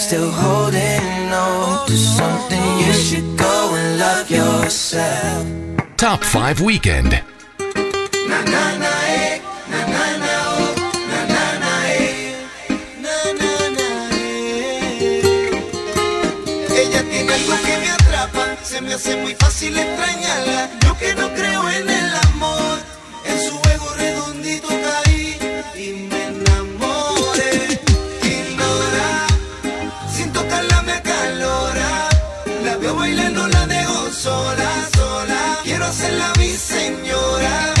still 0.00 0.30
holding 0.30 1.30
on 1.30 1.86
to 1.86 1.96
something, 1.96 2.78
you 2.78 2.92
should 2.94 3.36
go 3.36 3.74
and 3.74 3.98
love 3.98 4.30
yourself. 4.30 5.46
Top 5.98 6.24
5 6.24 6.62
Weekend. 6.62 7.10
Na 8.30 8.40
na 8.44 8.78
na 8.78 8.92
eh, 9.08 9.40
se 18.62 18.80
me 18.80 18.94
hace 18.94 19.16
muy 19.16 19.34
fácil 19.34 19.76
extrañarla. 19.76 20.70
Yo 20.86 20.96
que 20.96 21.14
no 21.14 21.28
creo 21.34 21.68
en 21.70 21.90
el 21.90 22.14
amor, 22.28 22.78
en 23.26 23.38
su 23.38 23.69
sola, 34.12 34.88
sola. 34.94 35.60
Quiero 35.62 35.84
hacerla 35.84 36.32
mi 36.38 36.48
señora. 36.48 37.79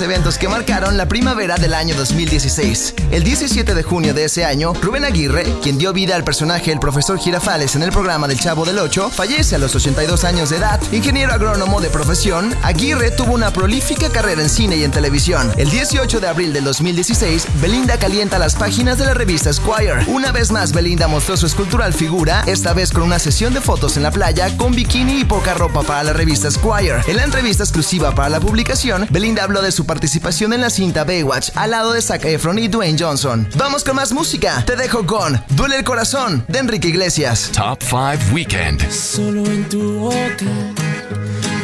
Eventos 0.00 0.38
que 0.38 0.48
marcaron 0.48 0.96
la 0.96 1.06
primavera 1.06 1.56
del 1.56 1.74
año 1.74 1.94
2016. 1.94 2.94
El 3.10 3.24
17 3.24 3.74
de 3.74 3.82
junio 3.82 4.14
de 4.14 4.24
ese 4.24 4.44
año, 4.44 4.72
Rubén 4.80 5.04
Aguirre, 5.04 5.44
quien 5.62 5.76
dio 5.76 5.92
vida 5.92 6.16
al 6.16 6.24
personaje 6.24 6.72
El 6.72 6.80
Profesor 6.80 7.18
Girafales 7.18 7.76
en 7.76 7.82
el 7.82 7.92
programa 7.92 8.26
del 8.26 8.40
Chavo 8.40 8.64
del 8.64 8.78
Ocho, 8.78 9.10
fallece 9.10 9.56
a 9.56 9.58
los 9.58 9.74
82 9.74 10.24
años 10.24 10.50
de 10.50 10.56
edad. 10.56 10.80
Ingeniero 10.92 11.32
agrónomo 11.32 11.80
de 11.80 11.90
profesión, 11.90 12.54
Aguirre 12.62 13.10
tuvo 13.10 13.34
una 13.34 13.52
prolífica 13.52 14.08
carrera 14.08 14.42
en 14.42 14.48
cine 14.48 14.76
y 14.76 14.84
en 14.84 14.90
televisión. 14.90 15.52
El 15.56 15.70
18 15.70 16.20
de 16.20 16.28
abril 16.28 16.52
del 16.52 16.64
2016, 16.64 17.46
Belinda 17.60 17.98
calienta 17.98 18.38
las 18.38 18.54
páginas 18.54 18.98
de 18.98 19.04
la 19.04 19.14
revista 19.14 19.52
Squire. 19.52 20.04
Una 20.06 20.32
vez 20.32 20.50
más, 20.50 20.72
Belinda 20.72 21.08
mostró 21.08 21.36
su 21.36 21.46
escultural 21.46 21.92
figura, 21.92 22.44
esta 22.46 22.72
vez 22.72 22.92
con 22.92 23.02
una 23.02 23.18
sesión 23.18 23.52
de 23.52 23.60
fotos 23.60 23.96
en 23.96 24.02
la 24.02 24.10
playa 24.10 24.56
con 24.56 24.74
bikini 24.74 25.20
y 25.20 25.24
poca 25.24 25.54
ropa 25.54 25.82
para 25.82 26.02
la 26.04 26.12
revista 26.12 26.50
Squire. 26.50 27.02
En 27.06 27.16
la 27.16 27.24
entrevista 27.24 27.64
exclusiva 27.64 28.14
para 28.14 28.28
la 28.28 28.40
publicación, 28.40 29.06
Belinda 29.10 29.44
habló 29.44 29.60
de 29.60 29.72
su 29.72 29.81
participación 29.84 30.52
en 30.52 30.60
la 30.60 30.70
cinta 30.70 31.04
Baywatch 31.04 31.50
al 31.54 31.70
lado 31.70 31.92
de 31.92 32.02
Zac 32.02 32.24
Efron 32.24 32.58
y 32.58 32.68
Dwayne 32.68 32.98
Johnson. 32.98 33.48
Vamos 33.56 33.84
con 33.84 33.96
más 33.96 34.12
música. 34.12 34.64
Te 34.64 34.76
dejo 34.76 35.06
con 35.06 35.42
Duele 35.50 35.76
el 35.76 35.84
corazón 35.84 36.44
de 36.48 36.58
Enrique 36.58 36.88
Iglesias. 36.88 37.50
Top 37.54 37.82
5 37.82 38.32
Weekend. 38.32 38.90
Solo 38.90 39.44
en 39.46 39.68
tu 39.68 39.98
boca 39.98 40.46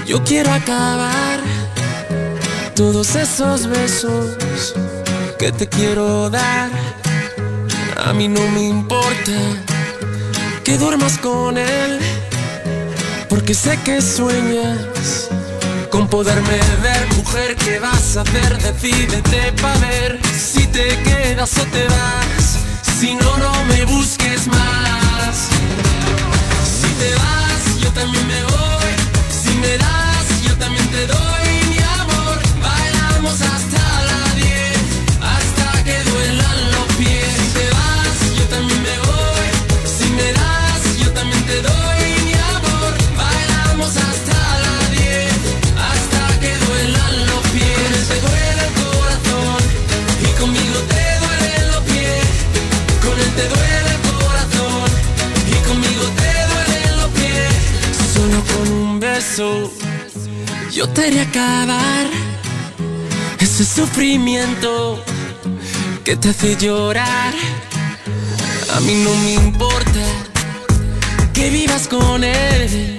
yo 0.08 0.24
quiero 0.24 0.50
acabar 0.50 1.38
todos 2.74 3.14
esos 3.14 3.66
besos 3.66 4.38
que 5.38 5.52
te 5.52 5.68
quiero 5.68 6.30
dar. 6.30 6.70
A 8.06 8.14
mí 8.14 8.26
no 8.26 8.40
me 8.48 8.68
importa 8.68 9.32
que 10.64 10.78
duermas 10.78 11.18
con 11.18 11.58
él, 11.58 11.98
porque 13.28 13.52
sé 13.52 13.78
que 13.84 14.00
sueñas 14.00 15.28
con 15.90 16.08
poderme 16.08 16.58
ver. 16.82 17.07
Mujer, 17.30 17.56
¿qué 17.56 17.78
vas 17.78 18.16
a 18.16 18.22
hacer? 18.22 18.56
Decídete 18.56 19.52
pa' 19.60 19.76
ver 19.86 20.18
si 20.34 20.66
te 20.68 20.96
quedas 21.02 21.58
o 21.58 21.64
te 21.66 21.84
vas. 21.84 22.58
Si 22.98 23.14
no, 23.16 23.36
no 23.36 23.64
me 23.64 23.84
busques 23.84 24.46
más. 24.46 25.48
Si 26.64 26.88
te 26.94 27.14
vas, 27.16 27.80
yo 27.82 27.92
también 27.92 28.26
me 28.26 28.42
voy. 28.44 28.92
Si 29.42 29.54
me 29.58 29.76
das, 29.76 30.42
yo 30.42 30.56
también 30.56 30.88
te 30.88 31.06
doy 31.06 31.27
haré 61.02 61.20
acabar 61.20 62.06
ese 63.38 63.64
sufrimiento 63.64 65.02
que 66.04 66.16
te 66.16 66.30
hace 66.30 66.56
llorar. 66.56 67.34
A 68.74 68.80
mí 68.80 68.94
no 69.04 69.14
me 69.14 69.34
importa 69.34 70.04
que 71.32 71.50
vivas 71.50 71.88
con 71.88 72.24
él, 72.24 72.98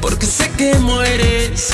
porque 0.00 0.26
sé 0.26 0.50
que 0.56 0.74
mueres 0.78 1.70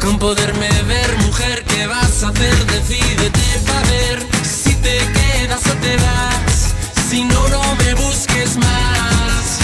con 0.00 0.18
poderme 0.18 0.68
ver, 0.84 1.16
mujer. 1.26 1.64
¿Qué 1.68 1.86
vas 1.86 2.22
a 2.22 2.28
hacer? 2.28 2.66
Decídete 2.66 3.40
para 3.66 3.82
ver 3.90 4.26
si 4.42 4.74
te 4.74 4.98
quedas 4.98 5.62
o 5.66 5.74
te 5.84 5.96
vas. 5.96 6.74
Si 7.08 7.24
no, 7.24 7.48
no 7.48 7.62
me 7.76 7.94
busques 7.94 8.56
más. 8.56 9.58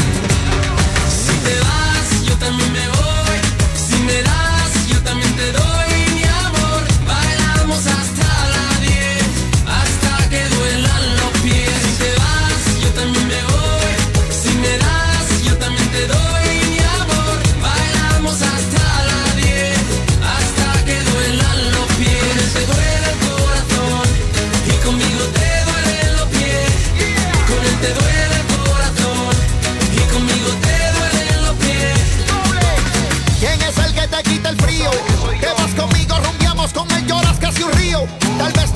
Si 1.24 1.34
te 1.46 1.54
vas, 1.66 2.26
yo 2.28 2.34
también 2.36 2.72
me 2.72 2.88
voy. 2.88 3.38
Si 3.88 3.96
me 4.08 4.22
das, 4.22 4.45
Tal 38.38 38.52
vez 38.52 38.75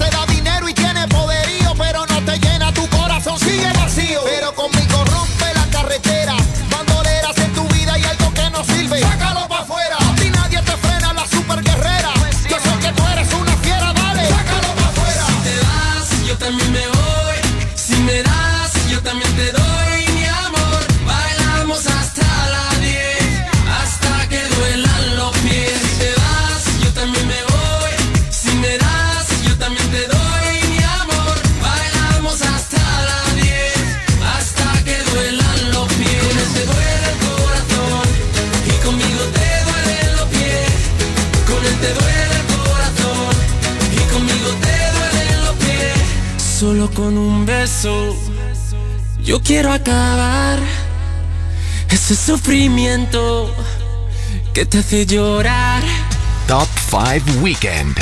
yo 49.22 49.40
quiero 49.42 49.72
acabar 49.72 50.58
ese 51.88 52.14
sufrimiento 52.14 53.54
que 54.52 54.66
te 54.66 54.78
hace 54.78 55.06
llorar. 55.06 55.82
Top 56.46 56.68
5 56.90 57.40
Weekend. 57.40 57.96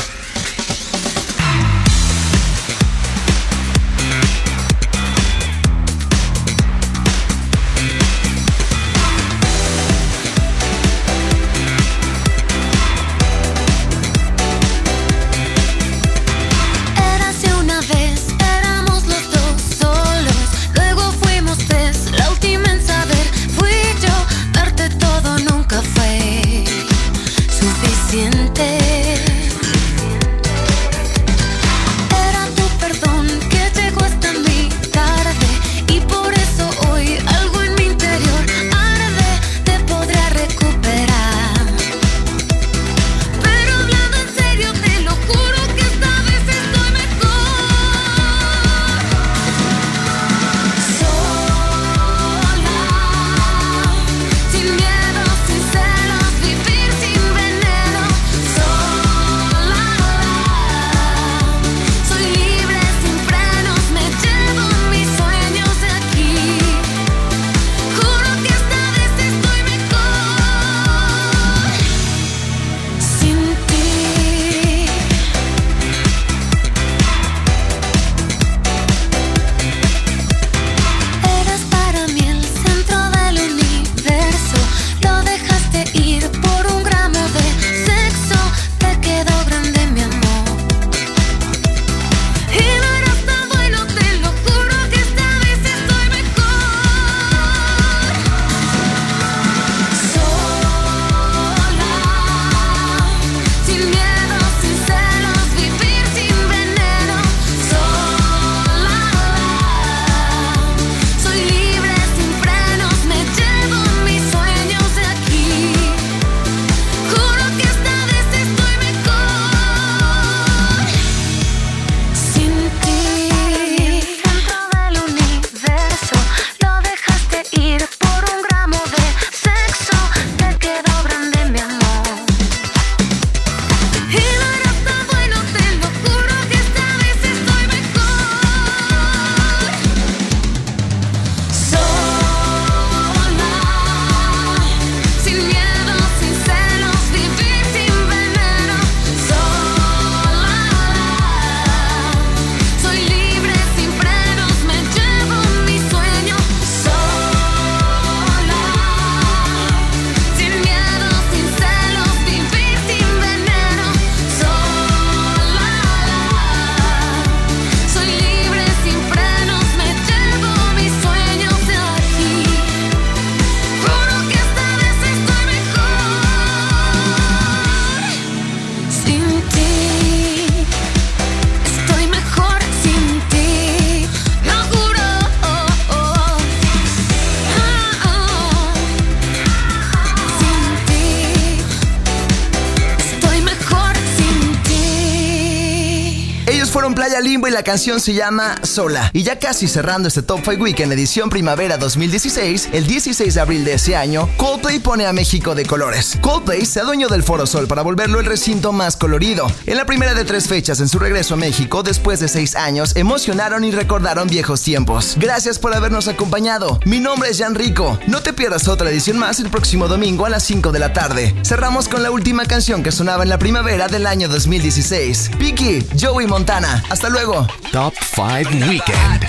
Limbo 197.21 197.49
y 197.49 197.51
la 197.51 197.63
canción 197.63 198.01
se 198.01 198.15
llama 198.15 198.57
Sola. 198.63 199.11
Y 199.13 199.23
ya 199.23 199.39
casi 199.39 199.69
cerrando 199.69 200.09
este 200.09 200.23
Top 200.23 200.41
5 200.45 200.63
Weekend 200.63 200.93
edición 200.93 201.31
primavera 201.31 201.77
2016, 201.77 202.71
el 202.73 202.87
16 202.87 203.35
de 203.35 203.41
abril 203.41 203.65
de 203.65 203.75
ese 203.75 203.97
año, 203.97 204.29
Coldplay 204.37 204.79
pone 204.79 205.07
a 205.07 205.13
México 205.13 205.55
de 205.55 205.65
colores. 205.65 206.19
Coldplay 206.21 206.65
se 206.65 206.81
adueñó 206.81 207.09
del 207.09 207.23
Foro 207.23 207.47
Sol 207.47 207.67
para 207.67 207.83
volverlo 207.83 208.21
el 208.21 208.27
recinto 208.27 208.73
más 208.73 208.97
colorido. 208.97 209.51
En 209.67 209.77
la 209.77 209.87
primera 209.87 210.15
de 210.15 210.25
tres 210.25 210.49
fechas 210.49 210.81
en 210.81 210.89
su 210.89 210.99
regreso 210.99 211.35
a 211.35 211.37
México, 211.37 211.83
después 211.83 212.21
de 212.21 212.29
seis 212.29 212.55
años, 212.55 212.95
emocionaron 212.97 213.65
y 213.65 213.71
recordaron 213.71 214.29
viejos 214.29 214.63
tiempos. 214.63 215.17
Gracias 215.19 215.59
por 215.59 215.75
habernos 215.75 216.09
acompañado. 216.09 216.81
Mi 216.85 217.01
nombre 217.01 217.31
es 217.31 217.39
Jan 217.39 217.55
Rico. 217.55 217.99
No 218.07 218.21
te 218.21 218.33
pierdas 218.33 218.69
otra 218.69 218.91
edición 218.91 219.19
más 219.19 219.41
el 219.41 219.51
próximo 219.51 219.89
domingo 219.89 220.27
a 220.27 220.31
las 220.31 220.45
5 220.45 220.73
de 220.73 220.79
la 220.79 220.93
tarde. 220.93 221.35
Cerramos 221.45 221.89
con 221.89 222.03
la 222.03 222.11
última 222.11 222.45
canción 222.47 222.83
que 222.83 222.93
sonaba 222.93 223.23
en 223.23 223.29
la 223.29 223.39
primavera 223.39 223.89
del 223.89 224.07
año 224.07 224.29
2016. 224.29 225.31
Piki, 225.39 225.87
Joey 226.01 226.27
Montana. 226.27 226.83
Hasta 226.91 227.08
luego. 227.09 227.47
Top 227.73 227.95
5 227.95 228.55
Weekend. 228.69 229.21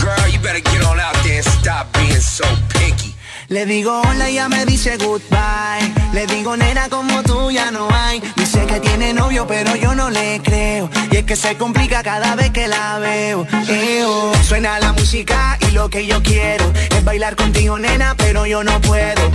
Girl, 0.00 0.28
you 0.28 0.38
better 0.40 0.60
get 0.60 0.84
on 0.84 1.00
out 1.00 1.14
there 1.24 1.36
and 1.36 1.44
stop 1.44 1.92
being 1.94 2.20
so 2.20 2.44
picky. 2.70 3.07
Le 3.48 3.64
digo 3.64 4.02
hola 4.02 4.28
y 4.28 4.34
ella 4.34 4.48
me 4.50 4.66
dice 4.66 4.98
goodbye. 4.98 5.94
Le 6.12 6.26
digo 6.26 6.54
nena 6.54 6.90
como 6.90 7.22
tú 7.22 7.50
ya 7.50 7.70
no 7.70 7.88
hay. 7.90 8.20
Dice 8.36 8.66
que 8.66 8.78
tiene 8.78 9.14
novio 9.14 9.46
pero 9.46 9.74
yo 9.74 9.94
no 9.94 10.10
le 10.10 10.42
creo. 10.42 10.90
Y 11.10 11.16
es 11.16 11.24
que 11.24 11.34
se 11.34 11.56
complica 11.56 12.02
cada 12.02 12.34
vez 12.34 12.50
que 12.50 12.68
la 12.68 12.98
veo. 12.98 13.46
Eo. 13.66 14.32
Suena 14.44 14.78
la 14.80 14.92
música 14.92 15.56
y 15.66 15.70
lo 15.70 15.88
que 15.88 16.06
yo 16.06 16.22
quiero 16.22 16.70
es 16.90 17.02
bailar 17.04 17.36
contigo 17.36 17.78
nena 17.78 18.14
pero 18.18 18.44
yo 18.44 18.62
no 18.62 18.78
puedo. 18.82 19.30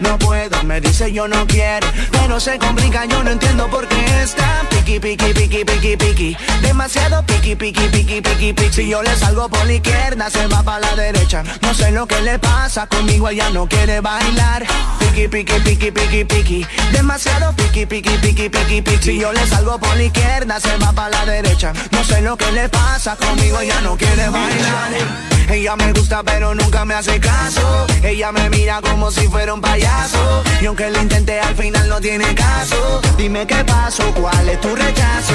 No 0.00 0.18
puedo, 0.18 0.62
me 0.64 0.78
dice 0.82 1.10
yo 1.10 1.26
no 1.26 1.46
quiero 1.46 1.86
Pero 2.12 2.38
se 2.38 2.58
complica, 2.58 3.06
yo 3.06 3.24
no 3.24 3.30
entiendo 3.30 3.66
por 3.68 3.88
qué 3.88 4.22
está 4.22 4.60
Piqui, 4.86 5.00
piqui, 5.00 5.34
piqui, 5.34 5.64
piqui, 5.64 5.96
piqui 5.96 6.36
Demasiado 6.62 7.20
piqui, 7.26 7.56
piqui, 7.56 7.88
piqui, 7.88 8.20
piqui, 8.20 8.52
piqui 8.52 8.72
Si 8.72 8.88
yo 8.88 9.02
le 9.02 9.16
salgo 9.16 9.48
por 9.48 9.66
la 9.66 9.72
izquierda, 9.72 10.30
se 10.30 10.46
va 10.46 10.62
para 10.62 10.78
la 10.78 10.94
derecha 10.94 11.42
No 11.60 11.74
sé 11.74 11.90
lo 11.90 12.06
que 12.06 12.22
le 12.22 12.38
pasa, 12.38 12.86
conmigo 12.86 13.28
ella 13.28 13.50
no 13.50 13.66
quiere 13.66 14.00
bailar 14.00 14.64
Piqui, 15.00 15.26
piqui, 15.26 15.58
piqui, 15.64 15.90
piqui, 15.90 16.24
piqui 16.24 16.66
Demasiado 16.92 17.52
piqui, 17.56 17.84
piqui, 17.84 18.16
piqui, 18.18 18.48
piqui, 18.48 18.80
piqui 18.80 19.02
Si 19.02 19.18
yo 19.18 19.32
le 19.32 19.44
salgo 19.48 19.76
por 19.76 19.96
la 19.96 20.04
izquierda, 20.04 20.60
se 20.60 20.76
va 20.76 20.92
para 20.92 21.10
la 21.10 21.26
derecha 21.26 21.72
No 21.90 22.04
sé 22.04 22.20
lo 22.20 22.36
que 22.36 22.52
le 22.52 22.68
pasa, 22.68 23.16
conmigo 23.16 23.58
ella 23.58 23.80
no 23.80 23.96
quiere 23.96 24.28
bailar 24.28 25.35
ella 25.48 25.76
me 25.76 25.92
gusta 25.92 26.22
pero 26.22 26.54
nunca 26.54 26.84
me 26.84 26.94
hace 26.94 27.20
caso. 27.20 27.86
Ella 28.02 28.32
me 28.32 28.48
mira 28.50 28.80
como 28.80 29.10
si 29.10 29.28
fuera 29.28 29.54
un 29.54 29.60
payaso. 29.60 30.42
Y 30.60 30.66
aunque 30.66 30.90
lo 30.90 31.00
intenté 31.00 31.40
al 31.40 31.54
final 31.54 31.88
no 31.88 32.00
tiene 32.00 32.34
caso. 32.34 33.00
Dime 33.16 33.46
qué 33.46 33.64
pasó, 33.64 34.12
cuál 34.14 34.48
es 34.48 34.60
tu 34.60 34.74
rechazo? 34.74 35.34